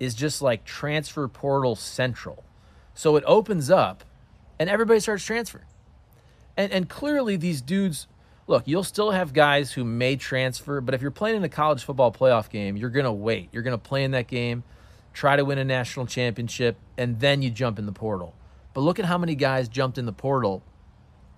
is 0.00 0.14
just 0.14 0.42
like 0.42 0.64
transfer 0.64 1.28
portal 1.28 1.76
central. 1.76 2.44
So 2.94 3.16
it 3.16 3.24
opens 3.26 3.70
up 3.70 4.04
and 4.58 4.68
everybody 4.68 5.00
starts 5.00 5.24
transferring. 5.24 5.66
And, 6.56 6.72
and 6.72 6.88
clearly, 6.88 7.36
these 7.36 7.62
dudes 7.62 8.06
look, 8.46 8.66
you'll 8.66 8.84
still 8.84 9.12
have 9.12 9.32
guys 9.32 9.72
who 9.72 9.84
may 9.84 10.16
transfer, 10.16 10.80
but 10.80 10.94
if 10.94 11.00
you're 11.00 11.10
playing 11.10 11.36
in 11.36 11.44
a 11.44 11.48
college 11.48 11.84
football 11.84 12.12
playoff 12.12 12.50
game, 12.50 12.76
you're 12.76 12.90
going 12.90 13.04
to 13.04 13.12
wait. 13.12 13.48
You're 13.52 13.62
going 13.62 13.78
to 13.78 13.78
play 13.78 14.04
in 14.04 14.10
that 14.10 14.26
game, 14.26 14.64
try 15.12 15.36
to 15.36 15.44
win 15.44 15.58
a 15.58 15.64
national 15.64 16.06
championship, 16.06 16.76
and 16.98 17.20
then 17.20 17.42
you 17.42 17.50
jump 17.50 17.78
in 17.78 17.86
the 17.86 17.92
portal. 17.92 18.34
But 18.74 18.80
look 18.82 18.98
at 18.98 19.04
how 19.04 19.18
many 19.18 19.34
guys 19.34 19.68
jumped 19.68 19.98
in 19.98 20.06
the 20.06 20.12
portal 20.12 20.62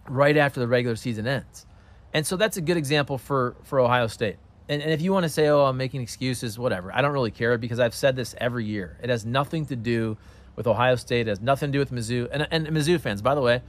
right 0.09 0.37
after 0.37 0.61
the 0.61 0.69
regular 0.69 0.97
season 0.97 1.27
ends. 1.27 1.67
And 2.15 2.25
so 2.25 2.37
that's 2.37 2.57
a 2.57 2.61
good 2.61 2.77
example 2.77 3.19
for, 3.19 3.57
for 3.65 3.81
Ohio 3.81 4.07
State. 4.07 4.37
And, 4.69 4.81
and 4.81 4.93
if 4.93 5.03
you 5.03 5.13
want 5.13 5.25
to 5.25 5.29
say, 5.29 5.49
oh, 5.49 5.65
I'm 5.65 5.77
making 5.77 6.01
excuses, 6.01 6.59
whatever, 6.59 6.95
I 6.95 7.03
don't 7.03 7.13
really 7.13 7.33
care 7.33 7.59
because 7.59 7.81
I've 7.81 7.95
said 7.95 8.17
this 8.17 8.35
every 8.39 8.65
year. 8.65 8.97
It 9.03 9.11
has 9.11 9.27
nothing 9.27 9.67
to 9.67 9.77
do 9.77 10.17
with 10.57 10.69
Ohio 10.69 10.95
State. 10.95 11.27
It 11.27 11.31
has 11.31 11.41
nothing 11.41 11.73
to 11.73 11.73
do 11.73 11.79
with 11.81 11.91
Mizzou. 11.91 12.29
And, 12.33 12.47
and 12.51 12.69
Mizzou 12.69 13.01
fans, 13.01 13.21
by 13.21 13.35
the 13.35 13.43
way, 13.43 13.61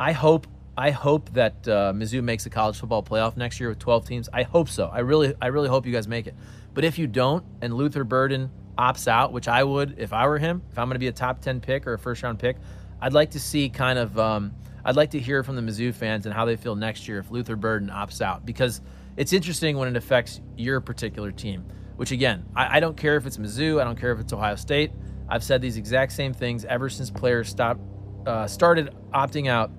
I 0.00 0.12
hope 0.12 0.46
I 0.74 0.90
hope 0.90 1.30
that 1.34 1.68
uh, 1.68 1.92
Mizzou 1.92 2.22
makes 2.22 2.46
a 2.46 2.50
college 2.50 2.78
football 2.78 3.02
playoff 3.02 3.36
next 3.36 3.60
year 3.60 3.68
with 3.68 3.78
12 3.78 4.06
teams. 4.06 4.28
I 4.32 4.42
hope 4.42 4.70
so. 4.70 4.86
I 4.86 5.00
really 5.00 5.34
I 5.42 5.48
really 5.48 5.68
hope 5.68 5.84
you 5.84 5.92
guys 5.92 6.08
make 6.08 6.26
it. 6.26 6.34
But 6.72 6.84
if 6.84 6.98
you 6.98 7.06
don't, 7.06 7.44
and 7.60 7.74
Luther 7.74 8.04
Burden 8.04 8.50
opts 8.78 9.06
out, 9.06 9.32
which 9.32 9.48
I 9.48 9.62
would 9.62 9.98
if 9.98 10.14
I 10.14 10.26
were 10.26 10.38
him, 10.38 10.62
if 10.70 10.78
I'm 10.78 10.86
going 10.86 10.94
to 10.94 10.98
be 10.98 11.08
a 11.08 11.12
top 11.12 11.42
10 11.42 11.60
pick 11.60 11.86
or 11.86 11.92
a 11.92 11.98
first 11.98 12.22
round 12.22 12.38
pick, 12.38 12.56
I'd 13.02 13.12
like 13.12 13.32
to 13.32 13.40
see 13.40 13.68
kind 13.68 13.98
of. 13.98 14.18
Um, 14.18 14.54
I'd 14.84 14.96
like 14.96 15.10
to 15.10 15.18
hear 15.18 15.42
from 15.42 15.56
the 15.56 15.62
Mizzou 15.62 15.94
fans 15.94 16.26
and 16.26 16.34
how 16.34 16.44
they 16.44 16.56
feel 16.56 16.74
next 16.74 17.06
year 17.06 17.18
if 17.18 17.30
Luther 17.30 17.56
Burden 17.56 17.88
opts 17.88 18.20
out 18.20 18.44
because 18.44 18.80
it's 19.16 19.32
interesting 19.32 19.76
when 19.76 19.88
it 19.88 19.96
affects 19.96 20.40
your 20.56 20.80
particular 20.80 21.30
team. 21.30 21.64
Which 21.96 22.10
again, 22.10 22.44
I, 22.56 22.78
I 22.78 22.80
don't 22.80 22.96
care 22.96 23.16
if 23.16 23.26
it's 23.26 23.36
Mizzou, 23.36 23.80
I 23.80 23.84
don't 23.84 23.98
care 23.98 24.12
if 24.12 24.18
it's 24.18 24.32
Ohio 24.32 24.56
State. 24.56 24.92
I've 25.28 25.44
said 25.44 25.60
these 25.62 25.76
exact 25.76 26.12
same 26.12 26.34
things 26.34 26.64
ever 26.64 26.88
since 26.88 27.10
players 27.10 27.48
stopped 27.48 27.80
uh, 28.26 28.46
started 28.46 28.94
opting 29.12 29.48
out. 29.48 29.70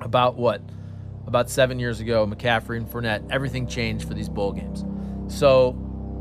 About 0.00 0.36
what? 0.36 0.62
About 1.26 1.48
seven 1.48 1.78
years 1.78 2.00
ago, 2.00 2.26
McCaffrey 2.26 2.76
and 2.76 2.88
Fournette. 2.88 3.30
Everything 3.30 3.66
changed 3.66 4.08
for 4.08 4.14
these 4.14 4.28
bowl 4.28 4.52
games. 4.52 4.84
So 5.28 5.76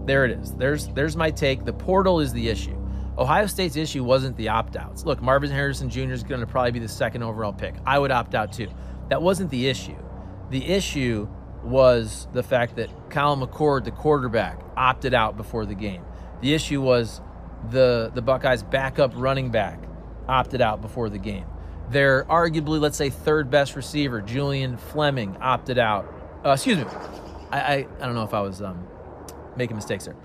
there 0.06 0.26
it 0.26 0.32
is. 0.32 0.54
There's 0.54 0.88
there's 0.90 1.16
my 1.16 1.32
take. 1.32 1.66
The 1.66 1.74
portal 1.74 2.20
is 2.20 2.32
the 2.34 2.48
issue. 2.48 2.78
Ohio 3.18 3.46
State's 3.46 3.76
issue 3.76 4.04
wasn't 4.04 4.38
the 4.38 4.50
opt 4.50 4.76
outs. 4.76 5.06
Look, 5.06 5.22
Marvin 5.22 5.52
Harrison 5.52 5.90
Jr. 5.90 6.12
is 6.12 6.24
going 6.24 6.42
to 6.42 6.48
probably 6.48 6.72
be 6.72 6.80
the 6.80 6.88
second 6.88 7.24
overall 7.24 7.54
pick. 7.54 7.76
I 7.86 8.00
would 8.00 8.12
opt 8.12 8.36
out 8.36 8.54
too. 8.54 8.70
That 9.10 9.22
wasn't 9.22 9.52
the 9.52 9.68
issue. 9.68 9.98
The 10.50 10.66
issue 10.66 11.28
was 11.64 12.28
the 12.34 12.44
fact 12.44 12.78
that 12.78 12.90
Kyle 13.10 13.38
McCord, 13.38 13.84
the 13.84 13.92
quarterback, 13.92 14.60
opted 14.78 15.14
out 15.14 15.38
before 15.38 15.66
the 15.66 15.76
game. 15.76 16.04
The 16.42 16.54
issue 16.54 16.82
was 16.82 17.22
the, 17.70 18.12
the 18.14 18.22
Buckeyes' 18.22 18.64
backup 18.64 19.12
running 19.16 19.52
back 19.52 19.84
opted 20.28 20.62
out 20.62 20.82
before 20.82 21.10
the 21.10 21.18
game. 21.18 21.46
Their 21.90 22.24
arguably, 22.26 22.80
let's 22.80 22.98
say, 22.98 23.10
third 23.10 23.52
best 23.52 23.76
receiver, 23.76 24.22
Julian 24.22 24.78
Fleming, 24.78 25.36
opted 25.38 25.78
out. 25.78 26.12
Uh, 26.46 26.52
excuse 26.52 26.78
me. 26.78 26.86
I, 27.52 27.60
I, 27.60 27.74
I, 28.00 28.06
don't 28.06 28.16
know 28.16 28.24
if 28.24 28.34
I 28.34 28.40
was 28.40 28.62
um, 28.62 28.88
making 29.58 29.76
mistakes 29.76 30.06
there. 30.06 30.16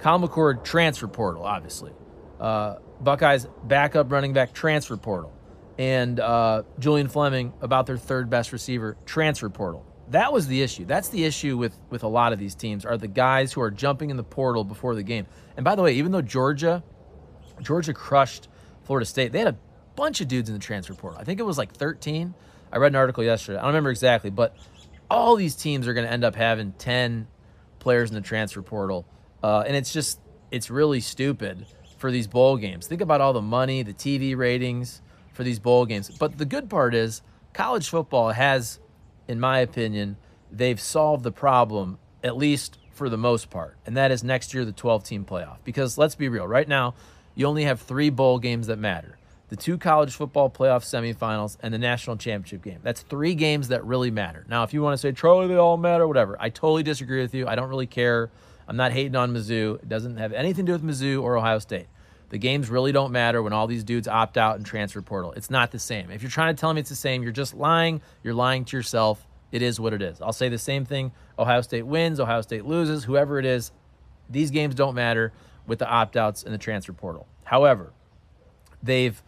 Kyle 0.00 0.18
McCord 0.18 0.64
transfer 0.64 1.06
portal, 1.06 1.44
obviously. 1.44 1.92
Uh, 2.38 2.76
Buckeyes 3.00 3.46
backup 3.64 4.10
running 4.10 4.32
back 4.32 4.52
transfer 4.52 4.96
portal, 4.96 5.32
and 5.78 6.18
uh, 6.18 6.62
Julian 6.78 7.08
Fleming 7.08 7.52
about 7.60 7.86
their 7.86 7.98
third 7.98 8.30
best 8.30 8.52
receiver 8.52 8.96
transfer 9.04 9.50
portal. 9.50 9.84
That 10.08 10.32
was 10.32 10.46
the 10.46 10.62
issue. 10.62 10.84
That's 10.84 11.08
the 11.08 11.24
issue 11.24 11.56
with 11.56 11.78
with 11.90 12.02
a 12.02 12.08
lot 12.08 12.32
of 12.32 12.38
these 12.38 12.54
teams 12.54 12.84
are 12.84 12.96
the 12.96 13.08
guys 13.08 13.52
who 13.52 13.60
are 13.60 13.70
jumping 13.70 14.10
in 14.10 14.16
the 14.16 14.24
portal 14.24 14.64
before 14.64 14.94
the 14.94 15.02
game. 15.02 15.26
And 15.56 15.64
by 15.64 15.76
the 15.76 15.82
way, 15.82 15.94
even 15.94 16.12
though 16.12 16.22
Georgia, 16.22 16.82
Georgia 17.60 17.94
crushed 17.94 18.48
Florida 18.84 19.06
State, 19.06 19.32
they 19.32 19.38
had 19.38 19.48
a 19.48 19.58
bunch 19.96 20.20
of 20.20 20.28
dudes 20.28 20.48
in 20.48 20.54
the 20.54 20.60
transfer 20.60 20.94
portal. 20.94 21.20
I 21.20 21.24
think 21.24 21.40
it 21.40 21.44
was 21.44 21.58
like 21.58 21.72
13. 21.72 22.34
I 22.72 22.78
read 22.78 22.92
an 22.92 22.96
article 22.96 23.22
yesterday. 23.22 23.58
I 23.58 23.62
don't 23.62 23.68
remember 23.68 23.90
exactly, 23.90 24.30
but 24.30 24.56
all 25.10 25.36
these 25.36 25.54
teams 25.54 25.86
are 25.86 25.94
going 25.94 26.06
to 26.06 26.12
end 26.12 26.24
up 26.24 26.34
having 26.34 26.72
10 26.72 27.26
players 27.78 28.10
in 28.10 28.14
the 28.14 28.20
transfer 28.20 28.62
portal 28.62 29.06
uh, 29.42 29.64
and 29.66 29.76
it's 29.76 29.92
just, 29.92 30.20
it's 30.50 30.70
really 30.70 31.00
stupid 31.00 31.66
for 31.96 32.10
these 32.10 32.26
bowl 32.26 32.56
games. 32.56 32.86
Think 32.86 33.00
about 33.00 33.20
all 33.20 33.32
the 33.32 33.42
money, 33.42 33.82
the 33.82 33.92
TV 33.92 34.36
ratings 34.36 35.02
for 35.32 35.44
these 35.44 35.58
bowl 35.58 35.86
games. 35.86 36.10
But 36.10 36.38
the 36.38 36.44
good 36.44 36.68
part 36.68 36.94
is, 36.94 37.22
college 37.52 37.88
football 37.88 38.30
has, 38.30 38.78
in 39.28 39.38
my 39.40 39.58
opinion, 39.58 40.16
they've 40.50 40.80
solved 40.80 41.24
the 41.24 41.32
problem, 41.32 41.98
at 42.24 42.36
least 42.36 42.78
for 42.92 43.08
the 43.08 43.18
most 43.18 43.50
part. 43.50 43.76
And 43.86 43.96
that 43.96 44.10
is 44.10 44.24
next 44.24 44.52
year, 44.54 44.64
the 44.64 44.72
12 44.72 45.04
team 45.04 45.24
playoff. 45.24 45.58
Because 45.64 45.96
let's 45.96 46.14
be 46.14 46.28
real, 46.28 46.46
right 46.46 46.68
now, 46.68 46.94
you 47.34 47.46
only 47.46 47.64
have 47.64 47.80
three 47.80 48.10
bowl 48.10 48.38
games 48.38 48.66
that 48.66 48.78
matter 48.78 49.16
the 49.50 49.56
two 49.56 49.76
college 49.76 50.14
football 50.14 50.48
playoff 50.48 50.84
semifinals 50.84 51.56
and 51.60 51.74
the 51.74 51.78
national 51.78 52.16
championship 52.16 52.62
game. 52.62 52.78
That's 52.84 53.02
three 53.02 53.34
games 53.34 53.68
that 53.68 53.84
really 53.84 54.12
matter. 54.12 54.46
Now, 54.48 54.62
if 54.62 54.72
you 54.72 54.80
want 54.80 54.94
to 54.94 54.98
say, 54.98 55.10
Charlie, 55.10 55.48
they 55.48 55.56
all 55.56 55.76
matter, 55.76 56.06
whatever, 56.06 56.36
I 56.38 56.50
totally 56.50 56.84
disagree 56.84 57.20
with 57.20 57.34
you. 57.34 57.48
I 57.48 57.56
don't 57.56 57.68
really 57.68 57.88
care 57.88 58.30
I'm 58.70 58.76
not 58.76 58.92
hating 58.92 59.16
on 59.16 59.34
Mizzou. 59.34 59.82
It 59.82 59.88
doesn't 59.88 60.18
have 60.18 60.32
anything 60.32 60.64
to 60.66 60.78
do 60.78 60.80
with 60.80 60.84
Mizzou 60.84 61.24
or 61.24 61.36
Ohio 61.36 61.58
State. 61.58 61.88
The 62.28 62.38
games 62.38 62.70
really 62.70 62.92
don't 62.92 63.10
matter 63.10 63.42
when 63.42 63.52
all 63.52 63.66
these 63.66 63.82
dudes 63.82 64.06
opt 64.06 64.38
out 64.38 64.54
and 64.54 64.64
transfer 64.64 65.02
portal. 65.02 65.32
It's 65.32 65.50
not 65.50 65.72
the 65.72 65.80
same. 65.80 66.12
If 66.12 66.22
you're 66.22 66.30
trying 66.30 66.54
to 66.54 66.60
tell 66.60 66.72
me 66.72 66.78
it's 66.78 66.88
the 66.88 66.94
same, 66.94 67.24
you're 67.24 67.32
just 67.32 67.52
lying. 67.52 68.00
You're 68.22 68.32
lying 68.32 68.64
to 68.66 68.76
yourself. 68.76 69.26
It 69.50 69.60
is 69.60 69.80
what 69.80 69.92
it 69.92 70.00
is. 70.00 70.22
I'll 70.22 70.32
say 70.32 70.48
the 70.48 70.56
same 70.56 70.84
thing. 70.84 71.10
Ohio 71.36 71.62
State 71.62 71.84
wins, 71.84 72.20
Ohio 72.20 72.42
State 72.42 72.64
loses, 72.64 73.02
whoever 73.02 73.40
it 73.40 73.44
is. 73.44 73.72
These 74.28 74.52
games 74.52 74.76
don't 74.76 74.94
matter 74.94 75.32
with 75.66 75.80
the 75.80 75.88
opt 75.88 76.16
outs 76.16 76.44
and 76.44 76.54
the 76.54 76.58
transfer 76.58 76.92
portal. 76.92 77.26
However, 77.42 77.92
they've 78.84 79.20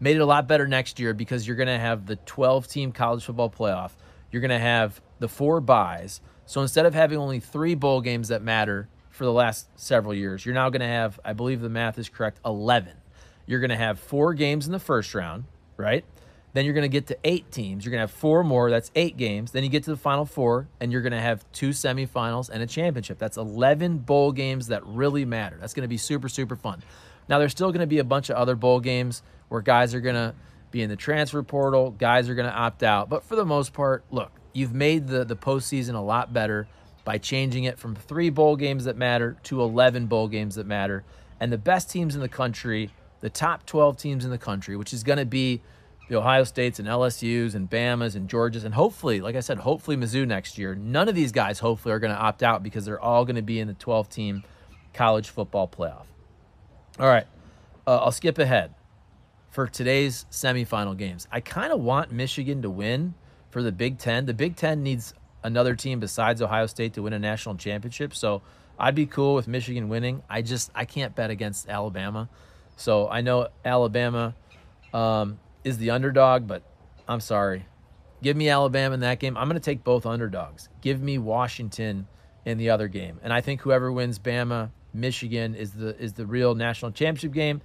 made 0.00 0.16
it 0.16 0.20
a 0.20 0.26
lot 0.26 0.46
better 0.46 0.66
next 0.66 1.00
year 1.00 1.14
because 1.14 1.46
you're 1.46 1.56
going 1.56 1.66
to 1.68 1.78
have 1.78 2.04
the 2.04 2.16
12 2.16 2.68
team 2.68 2.92
college 2.92 3.24
football 3.24 3.48
playoff. 3.48 3.92
You're 4.30 4.42
going 4.42 4.50
to 4.50 4.58
have 4.58 5.00
the 5.18 5.28
four 5.28 5.62
buys. 5.62 6.20
So 6.46 6.62
instead 6.62 6.86
of 6.86 6.94
having 6.94 7.18
only 7.18 7.40
three 7.40 7.74
bowl 7.74 8.00
games 8.00 8.28
that 8.28 8.40
matter 8.40 8.88
for 9.10 9.24
the 9.24 9.32
last 9.32 9.68
several 9.78 10.14
years, 10.14 10.46
you're 10.46 10.54
now 10.54 10.70
going 10.70 10.80
to 10.80 10.86
have, 10.86 11.18
I 11.24 11.32
believe 11.32 11.60
the 11.60 11.68
math 11.68 11.98
is 11.98 12.08
correct, 12.08 12.38
11. 12.44 12.92
You're 13.46 13.60
going 13.60 13.70
to 13.70 13.76
have 13.76 13.98
four 13.98 14.32
games 14.32 14.66
in 14.66 14.72
the 14.72 14.78
first 14.78 15.14
round, 15.14 15.44
right? 15.76 16.04
Then 16.52 16.64
you're 16.64 16.74
going 16.74 16.82
to 16.82 16.88
get 16.88 17.08
to 17.08 17.18
eight 17.24 17.50
teams. 17.50 17.84
You're 17.84 17.90
going 17.90 17.98
to 17.98 18.04
have 18.10 18.10
four 18.12 18.42
more. 18.42 18.70
That's 18.70 18.90
eight 18.94 19.16
games. 19.16 19.50
Then 19.50 19.62
you 19.62 19.68
get 19.68 19.84
to 19.84 19.90
the 19.90 19.96
final 19.96 20.24
four, 20.24 20.68
and 20.80 20.90
you're 20.90 21.02
going 21.02 21.12
to 21.12 21.20
have 21.20 21.44
two 21.52 21.70
semifinals 21.70 22.48
and 22.48 22.62
a 22.62 22.66
championship. 22.66 23.18
That's 23.18 23.36
11 23.36 23.98
bowl 23.98 24.32
games 24.32 24.68
that 24.68 24.86
really 24.86 25.24
matter. 25.24 25.58
That's 25.60 25.74
going 25.74 25.82
to 25.82 25.88
be 25.88 25.98
super, 25.98 26.28
super 26.28 26.56
fun. 26.56 26.82
Now, 27.28 27.38
there's 27.38 27.52
still 27.52 27.72
going 27.72 27.80
to 27.80 27.86
be 27.86 27.98
a 27.98 28.04
bunch 28.04 28.30
of 28.30 28.36
other 28.36 28.54
bowl 28.54 28.80
games 28.80 29.22
where 29.48 29.60
guys 29.60 29.94
are 29.94 30.00
going 30.00 30.14
to 30.14 30.34
be 30.70 30.82
in 30.82 30.88
the 30.88 30.96
transfer 30.96 31.42
portal, 31.42 31.90
guys 31.90 32.28
are 32.28 32.34
going 32.34 32.48
to 32.48 32.56
opt 32.56 32.82
out. 32.82 33.08
But 33.08 33.24
for 33.24 33.36
the 33.36 33.44
most 33.44 33.72
part, 33.72 34.04
look, 34.10 34.30
you've 34.56 34.74
made 34.74 35.06
the, 35.06 35.24
the 35.24 35.36
postseason 35.36 35.94
a 35.94 36.00
lot 36.00 36.32
better 36.32 36.66
by 37.04 37.18
changing 37.18 37.64
it 37.64 37.78
from 37.78 37.94
three 37.94 38.30
bowl 38.30 38.56
games 38.56 38.84
that 38.84 38.96
matter 38.96 39.36
to 39.44 39.60
11 39.60 40.06
bowl 40.06 40.28
games 40.28 40.54
that 40.54 40.66
matter. 40.66 41.04
And 41.38 41.52
the 41.52 41.58
best 41.58 41.90
teams 41.90 42.14
in 42.14 42.22
the 42.22 42.28
country, 42.28 42.90
the 43.20 43.28
top 43.28 43.66
12 43.66 43.98
teams 43.98 44.24
in 44.24 44.30
the 44.30 44.38
country, 44.38 44.76
which 44.76 44.94
is 44.94 45.02
going 45.02 45.18
to 45.18 45.26
be 45.26 45.60
the 46.08 46.16
Ohio 46.16 46.44
States 46.44 46.78
and 46.78 46.88
LSU's 46.88 47.54
and 47.54 47.68
Bama's 47.68 48.16
and 48.16 48.28
Georgia's, 48.28 48.64
and 48.64 48.74
hopefully, 48.74 49.20
like 49.20 49.36
I 49.36 49.40
said, 49.40 49.58
hopefully 49.58 49.96
Mizzou 49.96 50.26
next 50.26 50.56
year. 50.56 50.74
None 50.74 51.08
of 51.08 51.14
these 51.14 51.32
guys, 51.32 51.58
hopefully, 51.58 51.92
are 51.92 51.98
going 51.98 52.14
to 52.14 52.18
opt 52.18 52.42
out 52.42 52.62
because 52.62 52.84
they're 52.84 53.00
all 53.00 53.24
going 53.24 53.36
to 53.36 53.42
be 53.42 53.60
in 53.60 53.68
the 53.68 53.74
12 53.74 54.08
team 54.08 54.42
college 54.94 55.28
football 55.28 55.68
playoff. 55.68 56.06
All 56.98 57.08
right, 57.08 57.26
uh, 57.86 57.98
I'll 57.98 58.12
skip 58.12 58.38
ahead 58.38 58.74
for 59.50 59.66
today's 59.66 60.24
semifinal 60.30 60.96
games. 60.96 61.28
I 61.30 61.40
kind 61.40 61.72
of 61.72 61.80
want 61.80 62.10
Michigan 62.12 62.62
to 62.62 62.70
win 62.70 63.14
for 63.56 63.62
the 63.62 63.72
Big 63.72 63.96
Ten. 63.96 64.26
The 64.26 64.34
Big 64.34 64.54
Ten 64.54 64.82
needs 64.82 65.14
another 65.42 65.74
team 65.74 65.98
besides 65.98 66.42
Ohio 66.42 66.66
State 66.66 66.92
to 66.92 67.02
win 67.02 67.14
a 67.14 67.18
national 67.18 67.54
championship. 67.54 68.14
So 68.14 68.42
I'd 68.78 68.94
be 68.94 69.06
cool 69.06 69.34
with 69.34 69.48
Michigan 69.48 69.88
winning. 69.88 70.22
I 70.28 70.42
just 70.42 70.70
I 70.74 70.84
can't 70.84 71.16
bet 71.16 71.30
against 71.30 71.66
Alabama. 71.66 72.28
So 72.76 73.08
I 73.08 73.22
know 73.22 73.48
Alabama 73.64 74.34
um, 74.92 75.38
is 75.64 75.78
the 75.78 75.88
underdog, 75.88 76.46
but 76.46 76.64
I'm 77.08 77.20
sorry. 77.20 77.64
Give 78.22 78.36
me 78.36 78.50
Alabama 78.50 78.92
in 78.92 79.00
that 79.00 79.20
game. 79.20 79.38
I'm 79.38 79.48
going 79.48 79.58
to 79.58 79.64
take 79.64 79.82
both 79.82 80.04
underdogs. 80.04 80.68
Give 80.82 81.00
me 81.00 81.16
Washington 81.16 82.08
in 82.44 82.58
the 82.58 82.68
other 82.68 82.88
game, 82.88 83.18
and 83.22 83.32
I 83.32 83.40
think 83.40 83.62
whoever 83.62 83.90
wins 83.90 84.18
Bama 84.18 84.70
Michigan 84.92 85.54
is 85.54 85.72
the 85.72 85.98
is 85.98 86.12
the 86.12 86.26
real 86.26 86.54
national 86.54 86.90
championship 86.90 87.32
game. 87.32 87.62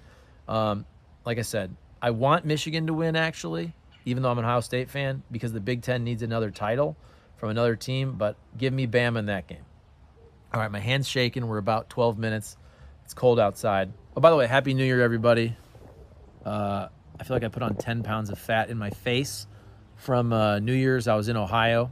Um, 0.47 0.85
like 1.25 1.37
I 1.37 1.41
said, 1.41 1.75
I 2.01 2.11
want 2.11 2.45
Michigan 2.45 2.87
to 2.87 2.93
win 2.93 3.17
actually, 3.17 3.73
even 4.05 4.23
though 4.23 4.31
I'm 4.31 4.37
an 4.37 4.45
Ohio 4.45 4.61
State 4.61 4.89
fan, 4.89 5.23
because 5.31 5.53
the 5.53 5.59
Big 5.59 5.81
Ten 5.81 6.03
needs 6.03 6.21
another 6.21 6.51
title 6.51 6.97
from 7.37 7.49
another 7.49 7.75
team. 7.75 8.13
But 8.13 8.37
give 8.57 8.73
me 8.73 8.87
Bama 8.87 9.19
in 9.19 9.25
that 9.27 9.47
game. 9.47 9.65
All 10.53 10.59
right, 10.59 10.71
my 10.71 10.79
hand's 10.79 11.07
shaking. 11.07 11.47
We're 11.47 11.57
about 11.57 11.89
12 11.89 12.17
minutes. 12.17 12.57
It's 13.05 13.13
cold 13.13 13.39
outside. 13.39 13.93
Oh, 14.15 14.21
by 14.21 14.29
the 14.29 14.35
way, 14.35 14.47
Happy 14.47 14.73
New 14.73 14.83
Year, 14.83 15.01
everybody. 15.01 15.55
Uh, 16.45 16.87
I 17.19 17.23
feel 17.23 17.35
like 17.35 17.43
I 17.43 17.47
put 17.47 17.63
on 17.63 17.75
10 17.75 18.03
pounds 18.03 18.29
of 18.29 18.39
fat 18.39 18.69
in 18.69 18.77
my 18.77 18.89
face 18.89 19.47
from 19.95 20.33
uh, 20.33 20.59
New 20.59 20.73
Year's. 20.73 21.07
I 21.07 21.15
was 21.15 21.29
in 21.29 21.37
Ohio. 21.37 21.91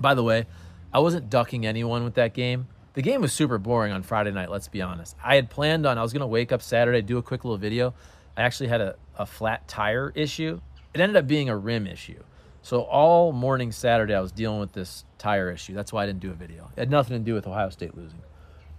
By 0.00 0.14
the 0.14 0.22
way, 0.22 0.46
I 0.92 1.00
wasn't 1.00 1.28
ducking 1.28 1.66
anyone 1.66 2.04
with 2.04 2.14
that 2.14 2.34
game. 2.34 2.68
The 2.94 3.02
game 3.02 3.20
was 3.20 3.32
super 3.32 3.58
boring 3.58 3.92
on 3.92 4.02
Friday 4.02 4.30
night, 4.30 4.50
let's 4.50 4.68
be 4.68 4.80
honest. 4.80 5.16
I 5.22 5.34
had 5.34 5.50
planned 5.50 5.86
on, 5.86 5.98
I 5.98 6.02
was 6.02 6.12
going 6.12 6.20
to 6.20 6.26
wake 6.26 6.52
up 6.52 6.62
Saturday, 6.62 7.02
do 7.02 7.18
a 7.18 7.22
quick 7.22 7.44
little 7.44 7.58
video. 7.58 7.94
I 8.36 8.42
actually 8.42 8.68
had 8.68 8.80
a, 8.80 8.96
a 9.16 9.26
flat 9.26 9.68
tire 9.68 10.12
issue. 10.14 10.60
It 10.94 11.00
ended 11.00 11.16
up 11.16 11.26
being 11.26 11.48
a 11.48 11.56
rim 11.56 11.86
issue. 11.86 12.22
So 12.62 12.82
all 12.82 13.32
morning 13.32 13.72
Saturday, 13.72 14.14
I 14.14 14.20
was 14.20 14.32
dealing 14.32 14.60
with 14.60 14.72
this 14.72 15.04
tire 15.16 15.50
issue. 15.50 15.74
That's 15.74 15.92
why 15.92 16.02
I 16.02 16.06
didn't 16.06 16.20
do 16.20 16.30
a 16.30 16.34
video. 16.34 16.70
It 16.76 16.80
had 16.80 16.90
nothing 16.90 17.18
to 17.18 17.24
do 17.24 17.34
with 17.34 17.46
Ohio 17.46 17.70
State 17.70 17.96
losing. 17.96 18.20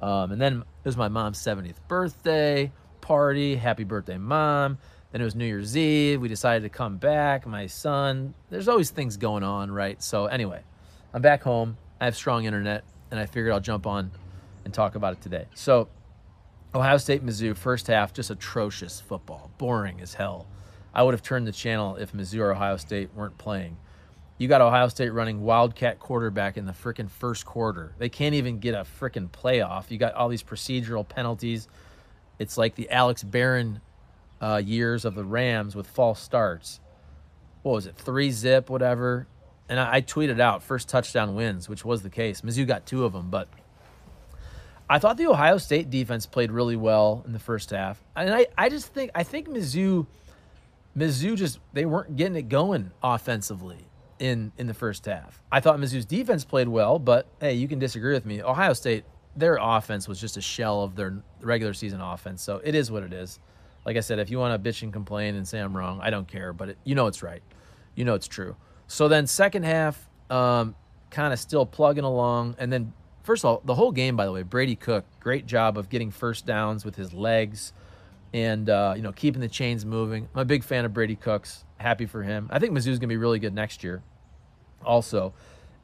Um, 0.01 0.31
and 0.31 0.41
then 0.41 0.59
it 0.61 0.85
was 0.85 0.97
my 0.97 1.07
mom's 1.07 1.39
70th 1.39 1.75
birthday 1.87 2.71
party. 3.01 3.55
Happy 3.55 3.83
birthday, 3.83 4.17
mom. 4.17 4.77
Then 5.11 5.21
it 5.21 5.23
was 5.23 5.35
New 5.35 5.45
Year's 5.45 5.75
Eve. 5.75 6.21
We 6.21 6.27
decided 6.27 6.63
to 6.63 6.69
come 6.69 6.97
back. 6.97 7.47
My 7.47 7.65
son, 7.65 8.35
there's 8.49 8.67
always 8.67 8.91
things 8.91 9.17
going 9.17 9.43
on, 9.43 9.71
right? 9.71 10.01
So, 10.01 10.27
anyway, 10.27 10.61
I'm 11.13 11.21
back 11.21 11.41
home. 11.41 11.77
I 11.99 12.05
have 12.05 12.15
strong 12.15 12.45
internet 12.45 12.83
and 13.11 13.19
I 13.19 13.25
figured 13.25 13.51
I'll 13.51 13.59
jump 13.59 13.87
on 13.87 14.11
and 14.65 14.73
talk 14.73 14.95
about 14.95 15.13
it 15.13 15.21
today. 15.21 15.45
So, 15.55 15.89
Ohio 16.75 16.97
State, 16.97 17.25
Mizzou, 17.25 17.57
first 17.57 17.87
half, 17.87 18.13
just 18.13 18.29
atrocious 18.29 19.01
football, 19.01 19.49
boring 19.57 19.99
as 20.01 20.13
hell. 20.13 20.47
I 20.99 21.03
would 21.03 21.13
have 21.13 21.23
turned 21.23 21.47
the 21.47 21.53
channel 21.53 21.95
if 21.95 22.11
Mizzou 22.11 22.39
or 22.39 22.51
Ohio 22.51 22.75
State 22.75 23.11
weren't 23.15 23.37
playing. 23.37 23.77
You 24.37 24.47
got 24.47 24.59
Ohio 24.59 24.89
State 24.89 25.11
running 25.11 25.41
Wildcat 25.41 25.99
quarterback 25.99 26.57
in 26.57 26.65
the 26.65 26.73
freaking 26.73 27.09
first 27.09 27.45
quarter. 27.45 27.93
They 27.97 28.09
can't 28.09 28.35
even 28.35 28.59
get 28.59 28.73
a 28.73 28.85
freaking 28.99 29.29
playoff. 29.29 29.91
You 29.91 29.97
got 29.97 30.13
all 30.15 30.27
these 30.27 30.43
procedural 30.43 31.07
penalties. 31.07 31.69
It's 32.37 32.57
like 32.57 32.75
the 32.75 32.89
Alex 32.89 33.23
Barron 33.23 33.79
uh, 34.41 34.61
years 34.63 35.05
of 35.05 35.15
the 35.15 35.23
Rams 35.23 35.75
with 35.75 35.87
false 35.87 36.21
starts. 36.21 36.81
What 37.63 37.73
was 37.73 37.85
it? 37.85 37.95
Three 37.95 38.31
zip, 38.31 38.69
whatever 38.69 39.27
and 39.69 39.79
I, 39.79 39.95
I 39.95 40.01
tweeted 40.01 40.41
out 40.41 40.63
first 40.63 40.89
touchdown 40.89 41.35
wins, 41.35 41.69
which 41.69 41.85
was 41.85 42.01
the 42.01 42.09
case. 42.09 42.41
Mizzou 42.41 42.67
got 42.67 42.85
two 42.85 43.05
of 43.05 43.13
them, 43.13 43.29
but 43.29 43.47
I 44.89 44.99
thought 44.99 45.17
the 45.17 45.27
Ohio 45.27 45.59
State 45.59 45.89
defense 45.89 46.25
played 46.25 46.51
really 46.51 46.75
well 46.75 47.23
in 47.25 47.31
the 47.31 47.39
first 47.39 47.69
half, 47.69 48.03
and 48.15 48.33
I, 48.33 48.47
I 48.57 48.69
just 48.69 48.87
think 48.87 49.11
I 49.13 49.23
think 49.23 49.47
Mizzou, 49.47 50.07
Mizzou 50.97 51.35
just 51.35 51.59
they 51.73 51.85
weren't 51.85 52.15
getting 52.15 52.35
it 52.35 52.49
going 52.49 52.91
offensively 53.03 53.87
in 54.19 54.51
in 54.57 54.67
the 54.67 54.73
first 54.73 55.05
half. 55.05 55.41
I 55.51 55.59
thought 55.59 55.79
Mizzou's 55.79 56.05
defense 56.05 56.43
played 56.43 56.67
well, 56.67 56.99
but 56.99 57.27
hey, 57.39 57.53
you 57.53 57.67
can 57.67 57.79
disagree 57.79 58.13
with 58.13 58.25
me. 58.25 58.41
Ohio 58.41 58.73
State, 58.73 59.05
their 59.35 59.57
offense 59.61 60.07
was 60.07 60.19
just 60.19 60.37
a 60.37 60.41
shell 60.41 60.83
of 60.83 60.95
their 60.95 61.21
regular 61.41 61.73
season 61.73 62.01
offense, 62.01 62.41
so 62.41 62.61
it 62.63 62.75
is 62.75 62.91
what 62.91 63.03
it 63.03 63.13
is. 63.13 63.39
Like 63.85 63.97
I 63.97 64.01
said, 64.01 64.19
if 64.19 64.29
you 64.29 64.37
want 64.37 64.61
to 64.61 64.69
bitch 64.69 64.83
and 64.83 64.91
complain 64.91 65.35
and 65.35 65.47
say 65.47 65.59
I'm 65.59 65.75
wrong, 65.75 65.99
I 66.01 66.09
don't 66.09 66.27
care, 66.27 66.53
but 66.53 66.69
it, 66.69 66.77
you 66.83 66.95
know 66.95 67.07
it's 67.07 67.23
right, 67.23 67.41
you 67.95 68.03
know 68.05 68.13
it's 68.13 68.27
true. 68.27 68.55
So 68.87 69.07
then 69.07 69.27
second 69.27 69.63
half, 69.63 70.09
um, 70.29 70.75
kind 71.11 71.31
of 71.31 71.39
still 71.39 71.65
plugging 71.65 72.03
along, 72.03 72.55
and 72.59 72.73
then 72.73 72.93
first 73.23 73.43
of 73.43 73.49
all, 73.49 73.61
the 73.63 73.75
whole 73.75 73.91
game, 73.91 74.15
by 74.15 74.25
the 74.25 74.31
way, 74.31 74.43
Brady 74.43 74.75
Cook, 74.75 75.05
great 75.19 75.45
job 75.45 75.77
of 75.77 75.89
getting 75.89 76.11
first 76.11 76.45
downs 76.45 76.83
with 76.83 76.95
his 76.95 77.13
legs, 77.13 77.73
and 78.33 78.69
uh, 78.69 78.93
you 78.95 79.01
know 79.01 79.11
keeping 79.11 79.41
the 79.41 79.47
chains 79.47 79.85
moving. 79.85 80.27
I'm 80.33 80.41
a 80.41 80.45
big 80.45 80.63
fan 80.63 80.85
of 80.85 80.93
Brady 80.93 81.15
Cooks. 81.15 81.63
Happy 81.77 82.05
for 82.05 82.23
him. 82.23 82.49
I 82.51 82.59
think 82.59 82.73
Mizzou's 82.73 82.99
gonna 82.99 83.07
be 83.07 83.17
really 83.17 83.39
good 83.39 83.53
next 83.53 83.83
year, 83.83 84.01
also. 84.83 85.33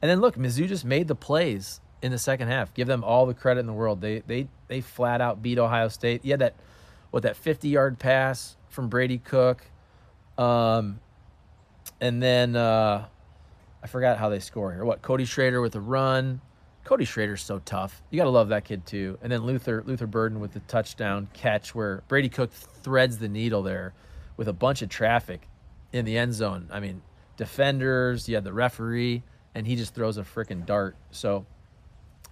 And 0.02 0.10
then 0.10 0.20
look, 0.20 0.36
Mizzou 0.36 0.68
just 0.68 0.84
made 0.84 1.08
the 1.08 1.14
plays 1.14 1.80
in 2.02 2.12
the 2.12 2.18
second 2.18 2.48
half. 2.48 2.74
Give 2.74 2.86
them 2.86 3.02
all 3.02 3.26
the 3.26 3.34
credit 3.34 3.60
in 3.60 3.66
the 3.66 3.72
world. 3.72 4.00
They 4.00 4.20
they 4.26 4.48
they 4.68 4.80
flat 4.80 5.20
out 5.20 5.42
beat 5.42 5.58
Ohio 5.58 5.88
State. 5.88 6.24
Yeah, 6.24 6.36
that 6.36 6.54
what 7.10 7.22
that 7.22 7.36
50 7.36 7.68
yard 7.68 7.98
pass 7.98 8.56
from 8.68 8.88
Brady 8.88 9.18
Cook. 9.18 9.62
Um, 10.36 11.00
and 12.00 12.22
then 12.22 12.56
uh, 12.56 13.06
I 13.82 13.86
forgot 13.86 14.18
how 14.18 14.28
they 14.28 14.40
score 14.40 14.72
here. 14.72 14.84
What 14.84 15.02
Cody 15.02 15.24
Schrader 15.24 15.60
with 15.60 15.74
a 15.76 15.80
run. 15.80 16.40
Cody 16.86 17.04
Schrader's 17.04 17.42
so 17.42 17.58
tough. 17.64 18.00
You 18.10 18.16
gotta 18.16 18.30
love 18.30 18.50
that 18.50 18.64
kid 18.64 18.86
too. 18.86 19.18
And 19.20 19.32
then 19.32 19.42
Luther 19.42 19.82
Luther 19.84 20.06
Burden 20.06 20.38
with 20.38 20.52
the 20.52 20.60
touchdown 20.60 21.26
catch 21.32 21.74
where 21.74 22.04
Brady 22.06 22.28
Cook 22.28 22.52
threads 22.52 23.18
the 23.18 23.28
needle 23.28 23.64
there 23.64 23.92
with 24.36 24.46
a 24.46 24.52
bunch 24.52 24.82
of 24.82 24.88
traffic 24.88 25.48
in 25.92 26.04
the 26.04 26.16
end 26.16 26.32
zone. 26.32 26.68
I 26.70 26.78
mean, 26.78 27.02
defenders, 27.36 28.28
you 28.28 28.36
had 28.36 28.44
the 28.44 28.52
referee, 28.52 29.24
and 29.52 29.66
he 29.66 29.74
just 29.74 29.96
throws 29.96 30.16
a 30.16 30.22
freaking 30.22 30.64
dart. 30.64 30.94
So 31.10 31.44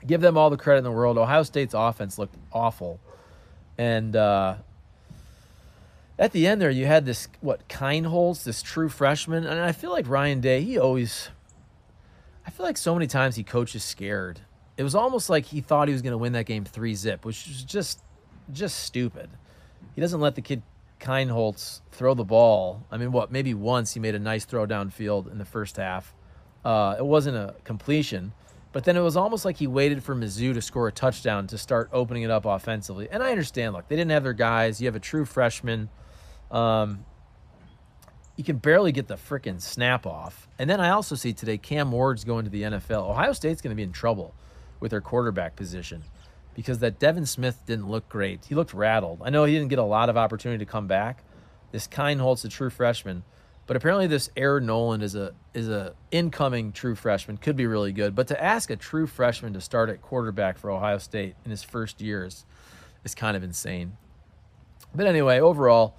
give 0.06 0.20
them 0.20 0.38
all 0.38 0.50
the 0.50 0.56
credit 0.56 0.78
in 0.78 0.84
the 0.84 0.92
world. 0.92 1.18
Ohio 1.18 1.42
State's 1.42 1.74
offense 1.74 2.16
looked 2.16 2.36
awful. 2.52 3.00
And 3.76 4.14
uh, 4.14 4.54
at 6.16 6.30
the 6.30 6.46
end 6.46 6.60
there, 6.60 6.70
you 6.70 6.86
had 6.86 7.06
this 7.06 7.26
what 7.40 7.66
Kienholz, 7.68 8.44
this 8.44 8.62
true 8.62 8.88
freshman, 8.88 9.44
and 9.44 9.58
I 9.58 9.72
feel 9.72 9.90
like 9.90 10.08
Ryan 10.08 10.40
Day. 10.40 10.60
He 10.60 10.78
always, 10.78 11.30
I 12.46 12.50
feel 12.50 12.66
like 12.66 12.76
so 12.76 12.94
many 12.94 13.06
times 13.06 13.36
he 13.36 13.42
coaches 13.42 13.82
scared. 13.82 14.40
It 14.76 14.82
was 14.82 14.94
almost 14.94 15.30
like 15.30 15.46
he 15.46 15.60
thought 15.60 15.88
he 15.88 15.92
was 15.92 16.02
going 16.02 16.12
to 16.12 16.18
win 16.18 16.32
that 16.32 16.46
game 16.46 16.64
three 16.64 16.94
zip, 16.94 17.24
which 17.24 17.46
was 17.46 17.62
just, 17.64 18.02
just 18.52 18.80
stupid. 18.80 19.30
He 19.94 20.00
doesn't 20.00 20.20
let 20.20 20.34
the 20.34 20.42
kid 20.42 20.62
Kienholz 21.00 21.80
throw 21.92 22.14
the 22.14 22.24
ball. 22.24 22.84
I 22.90 22.96
mean, 22.96 23.12
what? 23.12 23.30
Maybe 23.30 23.54
once 23.54 23.94
he 23.94 24.00
made 24.00 24.14
a 24.14 24.18
nice 24.18 24.44
throw 24.44 24.66
downfield 24.66 25.30
in 25.30 25.38
the 25.38 25.44
first 25.44 25.76
half. 25.76 26.14
Uh, 26.64 26.96
it 26.98 27.04
wasn't 27.04 27.36
a 27.36 27.54
completion, 27.64 28.32
But 28.74 28.82
then 28.82 28.96
it 28.96 29.02
was 29.02 29.16
almost 29.16 29.44
like 29.44 29.56
he 29.56 29.68
waited 29.68 30.02
for 30.02 30.16
Mizzou 30.16 30.52
to 30.52 30.60
score 30.60 30.88
a 30.88 30.92
touchdown 30.92 31.46
to 31.46 31.56
start 31.56 31.88
opening 31.92 32.24
it 32.24 32.30
up 32.30 32.44
offensively. 32.44 33.08
And 33.08 33.22
I 33.22 33.30
understand, 33.30 33.72
look, 33.72 33.86
they 33.86 33.94
didn't 33.94 34.10
have 34.10 34.24
their 34.24 34.32
guys. 34.32 34.80
You 34.80 34.88
have 34.88 34.96
a 34.96 35.00
true 35.00 35.24
freshman. 35.24 35.88
Um, 36.50 37.04
you 38.36 38.44
can 38.44 38.56
barely 38.56 38.92
get 38.92 39.08
the 39.08 39.14
freaking 39.14 39.60
snap 39.60 40.06
off. 40.06 40.48
And 40.58 40.68
then 40.68 40.80
I 40.80 40.90
also 40.90 41.14
see 41.14 41.32
today 41.32 41.58
Cam 41.58 41.92
Ward's 41.92 42.24
going 42.24 42.44
to 42.44 42.50
the 42.50 42.62
NFL. 42.62 43.08
Ohio 43.10 43.32
State's 43.32 43.60
going 43.60 43.70
to 43.70 43.76
be 43.76 43.82
in 43.82 43.92
trouble 43.92 44.34
with 44.80 44.90
their 44.90 45.00
quarterback 45.00 45.56
position 45.56 46.02
because 46.54 46.80
that 46.80 46.98
Devin 46.98 47.26
Smith 47.26 47.62
didn't 47.66 47.88
look 47.88 48.08
great. 48.08 48.44
He 48.46 48.54
looked 48.54 48.74
rattled. 48.74 49.22
I 49.24 49.30
know 49.30 49.44
he 49.44 49.54
didn't 49.54 49.68
get 49.68 49.78
a 49.78 49.84
lot 49.84 50.08
of 50.08 50.16
opportunity 50.16 50.64
to 50.64 50.70
come 50.70 50.86
back. 50.86 51.22
This 51.72 51.88
Kienholz, 51.88 52.42
the 52.42 52.48
true 52.48 52.70
freshman, 52.70 53.24
but 53.66 53.76
apparently, 53.76 54.06
this 54.06 54.30
Aaron 54.36 54.66
Nolan 54.66 55.00
is 55.00 55.14
a 55.14 55.32
is 55.54 55.68
a 55.68 55.94
incoming 56.10 56.72
true 56.72 56.94
freshman. 56.94 57.38
Could 57.38 57.56
be 57.56 57.66
really 57.66 57.92
good. 57.92 58.14
But 58.14 58.28
to 58.28 58.42
ask 58.42 58.70
a 58.70 58.76
true 58.76 59.06
freshman 59.06 59.54
to 59.54 59.60
start 59.60 59.88
at 59.88 60.02
quarterback 60.02 60.58
for 60.58 60.70
Ohio 60.70 60.98
State 60.98 61.34
in 61.44 61.50
his 61.50 61.62
first 61.62 62.00
years 62.00 62.44
is 63.04 63.14
kind 63.14 63.36
of 63.36 63.42
insane. 63.42 63.96
But 64.94 65.06
anyway, 65.06 65.40
overall, 65.40 65.96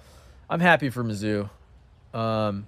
I'm 0.48 0.60
happy 0.60 0.90
for 0.90 1.02
Mizzou. 1.02 1.50
Um, 2.16 2.66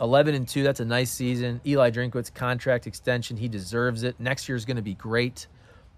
11 0.00 0.34
and 0.34 0.48
2, 0.48 0.62
that's 0.62 0.80
a 0.80 0.84
nice 0.84 1.10
season. 1.10 1.60
Eli 1.66 1.90
Drinkwitz 1.90 2.32
contract 2.32 2.86
extension, 2.86 3.36
he 3.36 3.48
deserves 3.48 4.02
it. 4.02 4.18
Next 4.18 4.48
year 4.48 4.56
is 4.56 4.64
going 4.64 4.76
to 4.76 4.82
be 4.82 4.94
great. 4.94 5.46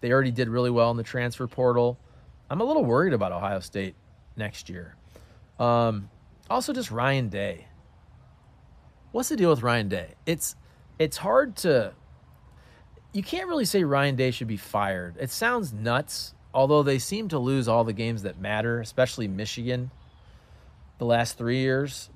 They 0.00 0.12
already 0.12 0.32
did 0.32 0.48
really 0.48 0.70
well 0.70 0.90
in 0.90 0.96
the 0.96 1.02
transfer 1.02 1.46
portal. 1.46 1.98
I'm 2.50 2.60
a 2.60 2.64
little 2.64 2.84
worried 2.84 3.12
about 3.12 3.32
Ohio 3.32 3.60
State 3.60 3.94
next 4.36 4.68
year. 4.68 4.96
Um, 5.58 6.10
also, 6.50 6.72
just 6.72 6.90
Ryan 6.90 7.28
Day 7.28 7.66
what's 9.12 9.28
the 9.28 9.36
deal 9.36 9.50
with 9.50 9.62
Ryan 9.62 9.88
Day? 9.88 10.14
It's 10.26 10.56
it's 10.98 11.18
hard 11.18 11.56
to 11.56 11.92
you 13.12 13.22
can't 13.22 13.46
really 13.46 13.66
say 13.66 13.84
Ryan 13.84 14.16
Day 14.16 14.30
should 14.30 14.48
be 14.48 14.56
fired. 14.56 15.16
It 15.20 15.30
sounds 15.30 15.72
nuts, 15.72 16.34
although 16.52 16.82
they 16.82 16.98
seem 16.98 17.28
to 17.28 17.38
lose 17.38 17.68
all 17.68 17.84
the 17.84 17.92
games 17.92 18.22
that 18.22 18.40
matter, 18.40 18.80
especially 18.80 19.28
Michigan 19.28 19.90
the 20.98 21.04
last 21.04 21.36
3 21.36 21.58
years. 21.58 22.08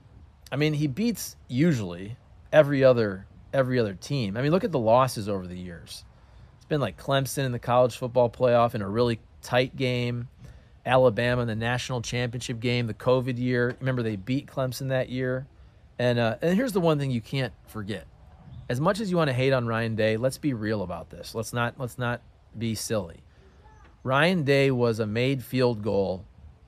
I 0.51 0.57
mean, 0.57 0.75
he 0.75 0.87
beats 0.87 1.37
usually 1.49 2.17
every 2.53 2.85
other 2.85 3.27
every 3.53 3.79
other 3.79 3.95
team. 3.95 4.37
I 4.37 4.43
mean, 4.43 4.53
look 4.53 4.65
at 4.65 4.73
the 4.73 4.79
losses 4.79 5.29
over 5.29 5.47
the 5.47 5.57
years. 5.57 6.05
It's 6.57 6.67
been 6.67 6.81
like 6.81 7.01
Clemson 7.01 7.45
in 7.45 7.53
the 7.53 7.59
college 7.59 7.97
football 7.97 8.29
playoff 8.29 8.75
in 8.75 8.83
a 8.83 8.89
really 8.89 9.19
tight 9.43 9.77
game, 9.77 10.29
Alabama 10.85 11.43
in 11.43 11.49
the 11.49 11.57
national 11.57 12.03
championship 12.03 12.61
game, 12.61 12.87
the 12.87 12.95
COVID 12.95 13.39
year. 13.39 13.77
Remember 13.81 14.03
they 14.03 14.17
beat 14.17 14.47
Clemson 14.47 14.89
that 14.89 15.09
year. 15.09 15.47
And 15.99 16.19
uh, 16.19 16.37
and 16.43 16.55
here's 16.55 16.73
the 16.73 16.81
one 16.81 16.99
thing 16.99 17.11
you 17.11 17.21
can't 17.21 17.53
forget: 17.67 18.07
as 18.69 18.81
much 18.81 19.01
as 19.01 19.11
you 19.11 19.17
want 19.17 19.29
to 19.29 19.35
hate 19.35 19.53
on 19.53 19.67
Ryan 19.67 19.97
Day, 19.97 20.17
let's 20.17 20.39
be 20.39 20.55
real 20.55 20.83
about 20.83 21.11
this. 21.11 21.35
Let's 21.35 21.53
not 21.53 21.75
let's 21.79 21.99
not 21.99 22.21
be 22.57 22.75
silly. 22.75 23.23
Ryan 24.03 24.45
Day 24.45 24.71
was 24.71 25.01
a 25.01 25.07
made 25.07 25.43
field 25.43 25.83
goal, 25.83 26.25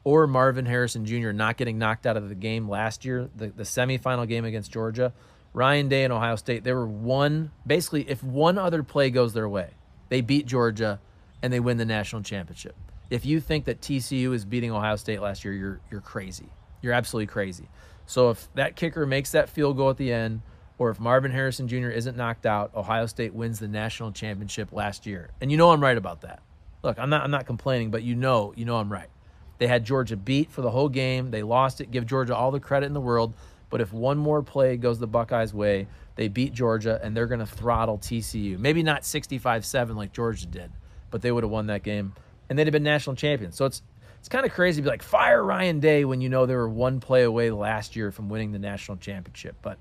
or 0.08 0.26
Marvin 0.26 0.64
Harrison 0.64 1.04
Jr. 1.04 1.32
not 1.32 1.58
getting 1.58 1.76
knocked 1.76 2.06
out 2.06 2.16
of 2.16 2.30
the 2.30 2.34
game 2.34 2.66
last 2.66 3.04
year, 3.04 3.28
the 3.36 3.48
the 3.48 3.64
semifinal 3.64 4.26
game 4.26 4.46
against 4.46 4.72
Georgia. 4.72 5.12
Ryan 5.52 5.88
Day 5.90 6.04
and 6.04 6.12
Ohio 6.14 6.36
State, 6.36 6.64
they 6.64 6.72
were 6.72 6.86
one 6.86 7.50
basically 7.66 8.08
if 8.08 8.24
one 8.24 8.56
other 8.56 8.82
play 8.82 9.10
goes 9.10 9.34
their 9.34 9.50
way, 9.50 9.68
they 10.08 10.22
beat 10.22 10.46
Georgia 10.46 10.98
and 11.42 11.52
they 11.52 11.60
win 11.60 11.76
the 11.76 11.84
national 11.84 12.22
championship. 12.22 12.74
If 13.10 13.26
you 13.26 13.38
think 13.38 13.66
that 13.66 13.82
TCU 13.82 14.32
is 14.32 14.46
beating 14.46 14.72
Ohio 14.72 14.96
State 14.96 15.20
last 15.20 15.44
year, 15.44 15.52
you're 15.52 15.80
you're 15.90 16.00
crazy. 16.00 16.48
You're 16.80 16.94
absolutely 16.94 17.26
crazy. 17.26 17.68
So 18.06 18.30
if 18.30 18.48
that 18.54 18.76
kicker 18.76 19.04
makes 19.04 19.32
that 19.32 19.50
field 19.50 19.76
goal 19.76 19.90
at 19.90 19.98
the 19.98 20.10
end, 20.10 20.40
or 20.78 20.88
if 20.88 20.98
Marvin 20.98 21.32
Harrison 21.32 21.68
Jr. 21.68 21.90
isn't 21.90 22.16
knocked 22.16 22.46
out, 22.46 22.74
Ohio 22.74 23.04
State 23.04 23.34
wins 23.34 23.58
the 23.58 23.68
national 23.68 24.12
championship 24.12 24.72
last 24.72 25.04
year. 25.04 25.28
And 25.42 25.50
you 25.50 25.58
know 25.58 25.70
I'm 25.70 25.82
right 25.82 25.98
about 25.98 26.22
that. 26.22 26.40
Look, 26.82 26.98
I'm 26.98 27.10
not 27.10 27.24
I'm 27.24 27.30
not 27.30 27.44
complaining, 27.44 27.90
but 27.90 28.02
you 28.04 28.14
know, 28.14 28.54
you 28.56 28.64
know 28.64 28.78
I'm 28.78 28.90
right. 28.90 29.10
They 29.58 29.66
had 29.66 29.84
Georgia 29.84 30.16
beat 30.16 30.50
for 30.50 30.62
the 30.62 30.70
whole 30.70 30.88
game. 30.88 31.30
They 31.30 31.42
lost 31.42 31.80
it. 31.80 31.90
Give 31.90 32.06
Georgia 32.06 32.34
all 32.34 32.50
the 32.50 32.60
credit 32.60 32.86
in 32.86 32.92
the 32.92 33.00
world. 33.00 33.34
But 33.70 33.80
if 33.80 33.92
one 33.92 34.16
more 34.16 34.42
play 34.42 34.76
goes 34.76 34.98
the 34.98 35.06
Buckeyes' 35.06 35.52
way, 35.52 35.88
they 36.14 36.28
beat 36.28 36.52
Georgia 36.54 36.98
and 37.02 37.16
they're 37.16 37.26
going 37.26 37.40
to 37.40 37.46
throttle 37.46 37.98
TCU. 37.98 38.58
Maybe 38.58 38.82
not 38.82 39.04
65 39.04 39.64
7 39.64 39.96
like 39.96 40.12
Georgia 40.12 40.46
did, 40.46 40.70
but 41.10 41.22
they 41.22 41.30
would 41.30 41.44
have 41.44 41.50
won 41.50 41.66
that 41.66 41.82
game 41.82 42.14
and 42.48 42.58
they'd 42.58 42.66
have 42.66 42.72
been 42.72 42.82
national 42.82 43.16
champions. 43.16 43.56
So 43.56 43.66
it's 43.66 43.82
it's 44.18 44.28
kind 44.28 44.44
of 44.44 44.52
crazy 44.52 44.80
to 44.80 44.84
be 44.84 44.90
like 44.90 45.02
fire 45.02 45.44
Ryan 45.44 45.78
Day 45.78 46.04
when 46.04 46.20
you 46.20 46.28
know 46.28 46.44
they 46.44 46.56
were 46.56 46.68
one 46.68 46.98
play 46.98 47.22
away 47.22 47.50
last 47.50 47.94
year 47.94 48.10
from 48.10 48.28
winning 48.28 48.50
the 48.50 48.58
national 48.58 48.96
championship. 48.96 49.54
But 49.62 49.78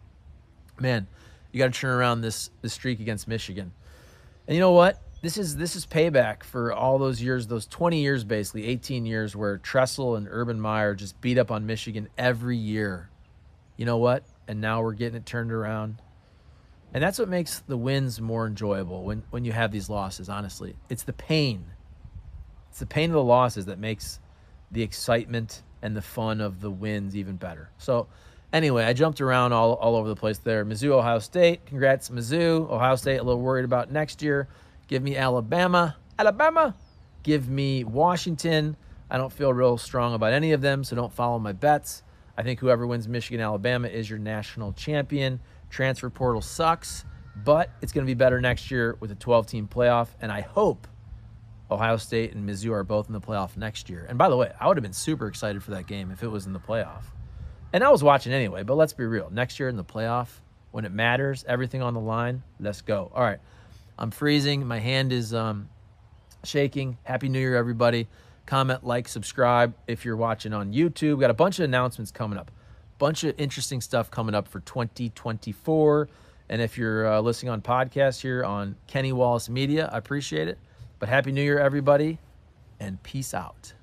man, 0.79 1.07
you 1.51 1.57
got 1.57 1.73
to 1.73 1.79
turn 1.79 1.91
around 1.91 2.21
this 2.21 2.51
this 2.61 2.73
streak 2.73 2.99
against 2.99 3.27
Michigan. 3.27 3.71
And 4.47 4.55
you 4.55 4.61
know 4.61 4.73
what? 4.73 5.01
This 5.21 5.37
is 5.37 5.55
this 5.55 5.75
is 5.75 5.85
payback 5.85 6.43
for 6.43 6.71
all 6.71 6.99
those 6.99 7.21
years, 7.21 7.47
those 7.47 7.65
20 7.65 8.01
years 8.01 8.23
basically, 8.23 8.65
18 8.65 9.05
years 9.05 9.35
where 9.35 9.57
Tressel 9.57 10.15
and 10.15 10.27
Urban 10.29 10.59
Meyer 10.59 10.93
just 10.93 11.19
beat 11.21 11.37
up 11.37 11.49
on 11.49 11.65
Michigan 11.65 12.07
every 12.17 12.57
year. 12.57 13.09
You 13.77 13.85
know 13.85 13.97
what? 13.97 14.23
And 14.47 14.61
now 14.61 14.81
we're 14.81 14.93
getting 14.93 15.17
it 15.17 15.25
turned 15.25 15.51
around. 15.51 16.01
And 16.93 17.03
that's 17.03 17.19
what 17.19 17.29
makes 17.29 17.59
the 17.59 17.77
wins 17.77 18.21
more 18.21 18.45
enjoyable 18.45 19.03
when 19.03 19.23
when 19.31 19.43
you 19.43 19.51
have 19.51 19.71
these 19.71 19.89
losses, 19.89 20.29
honestly. 20.29 20.75
It's 20.87 21.03
the 21.03 21.13
pain. 21.13 21.65
It's 22.69 22.79
the 22.79 22.85
pain 22.85 23.09
of 23.09 23.15
the 23.15 23.23
losses 23.23 23.65
that 23.65 23.79
makes 23.79 24.19
the 24.71 24.83
excitement 24.83 25.63
and 25.81 25.95
the 25.95 26.01
fun 26.01 26.41
of 26.41 26.61
the 26.61 26.69
wins 26.69 27.15
even 27.15 27.37
better. 27.37 27.71
So, 27.77 28.07
anyway, 28.53 28.85
I 28.85 28.93
jumped 28.93 29.19
around 29.21 29.53
all, 29.53 29.73
all 29.75 29.95
over 29.95 30.07
the 30.07 30.15
place 30.15 30.37
there. 30.39 30.63
Mizzou, 30.65 30.91
Ohio 30.91 31.19
State. 31.19 31.65
Congrats, 31.65 32.09
Mizzou. 32.09 32.69
Ohio 32.69 32.95
State, 32.95 33.17
a 33.17 33.23
little 33.23 33.41
worried 33.41 33.65
about 33.65 33.91
next 33.91 34.21
year. 34.21 34.47
Give 34.87 35.03
me 35.03 35.15
Alabama. 35.17 35.97
Alabama. 36.17 36.75
Give 37.23 37.49
me 37.49 37.83
Washington. 37.83 38.77
I 39.09 39.17
don't 39.17 39.31
feel 39.31 39.53
real 39.53 39.77
strong 39.77 40.13
about 40.13 40.33
any 40.33 40.53
of 40.53 40.61
them, 40.61 40.83
so 40.83 40.95
don't 40.95 41.11
follow 41.11 41.39
my 41.39 41.53
bets. 41.53 42.03
I 42.37 42.43
think 42.43 42.59
whoever 42.59 42.85
wins 42.85 43.07
Michigan, 43.07 43.41
Alabama 43.41 43.87
is 43.87 44.09
your 44.09 44.19
national 44.19 44.73
champion. 44.73 45.39
Transfer 45.69 46.09
portal 46.09 46.41
sucks, 46.41 47.03
but 47.43 47.69
it's 47.81 47.91
going 47.91 48.05
to 48.05 48.09
be 48.09 48.13
better 48.13 48.39
next 48.39 48.71
year 48.71 48.95
with 48.99 49.11
a 49.11 49.15
12 49.15 49.47
team 49.47 49.67
playoff. 49.67 50.07
And 50.21 50.31
I 50.31 50.41
hope 50.41 50.87
Ohio 51.69 51.97
State 51.97 52.33
and 52.33 52.47
Mizzou 52.47 52.71
are 52.71 52.83
both 52.83 53.07
in 53.07 53.13
the 53.13 53.21
playoff 53.21 53.57
next 53.57 53.89
year. 53.89 54.05
And 54.07 54.17
by 54.17 54.29
the 54.29 54.37
way, 54.37 54.51
I 54.59 54.67
would 54.67 54.77
have 54.77 54.83
been 54.83 54.93
super 54.93 55.27
excited 55.27 55.63
for 55.63 55.71
that 55.71 55.87
game 55.87 56.11
if 56.11 56.23
it 56.23 56.27
was 56.27 56.45
in 56.45 56.53
the 56.53 56.59
playoff. 56.59 57.03
And 57.73 57.83
I 57.83 57.89
was 57.89 58.03
watching 58.03 58.31
anyway, 58.31 58.63
but 58.63 58.75
let's 58.75 58.93
be 58.93 59.05
real. 59.05 59.29
Next 59.29 59.59
year 59.59 59.67
in 59.67 59.75
the 59.75 59.83
playoff, 59.83 60.29
when 60.71 60.85
it 60.85 60.93
matters, 60.93 61.43
everything 61.47 61.81
on 61.81 61.93
the 61.93 61.99
line, 61.99 62.43
let's 62.59 62.81
go. 62.81 63.11
All 63.13 63.23
right. 63.23 63.39
I'm 63.99 64.11
freezing. 64.11 64.65
My 64.65 64.79
hand 64.79 65.11
is 65.11 65.33
um, 65.33 65.69
shaking. 66.43 66.97
Happy 67.03 67.29
New 67.29 67.39
Year, 67.39 67.55
everybody. 67.55 68.07
Comment, 68.45 68.83
like, 68.85 69.07
subscribe 69.07 69.73
if 69.87 70.05
you're 70.05 70.15
watching 70.15 70.53
on 70.53 70.71
YouTube. 70.71 71.15
we 71.15 71.21
Got 71.21 71.31
a 71.31 71.35
bunch 71.35 71.59
of 71.59 71.65
announcements 71.65 72.11
coming 72.11 72.37
up. 72.37 72.51
Bunch 72.99 73.23
of 73.23 73.35
interesting 73.37 73.81
stuff 73.81 74.09
coming 74.09 74.35
up 74.35 74.47
for 74.47 74.59
2024. 74.61 76.09
And 76.49 76.61
if 76.61 76.77
you're 76.77 77.07
uh, 77.07 77.19
listening 77.21 77.49
on 77.51 77.61
podcast 77.61 78.21
here 78.21 78.43
on 78.43 78.75
Kenny 78.87 79.11
Wallace 79.11 79.49
Media, 79.49 79.89
I 79.91 79.97
appreciate 79.97 80.47
it. 80.47 80.57
But 80.99 81.09
Happy 81.09 81.31
New 81.31 81.43
Year, 81.43 81.59
everybody, 81.59 82.19
and 82.79 83.01
peace 83.03 83.33
out. 83.33 83.73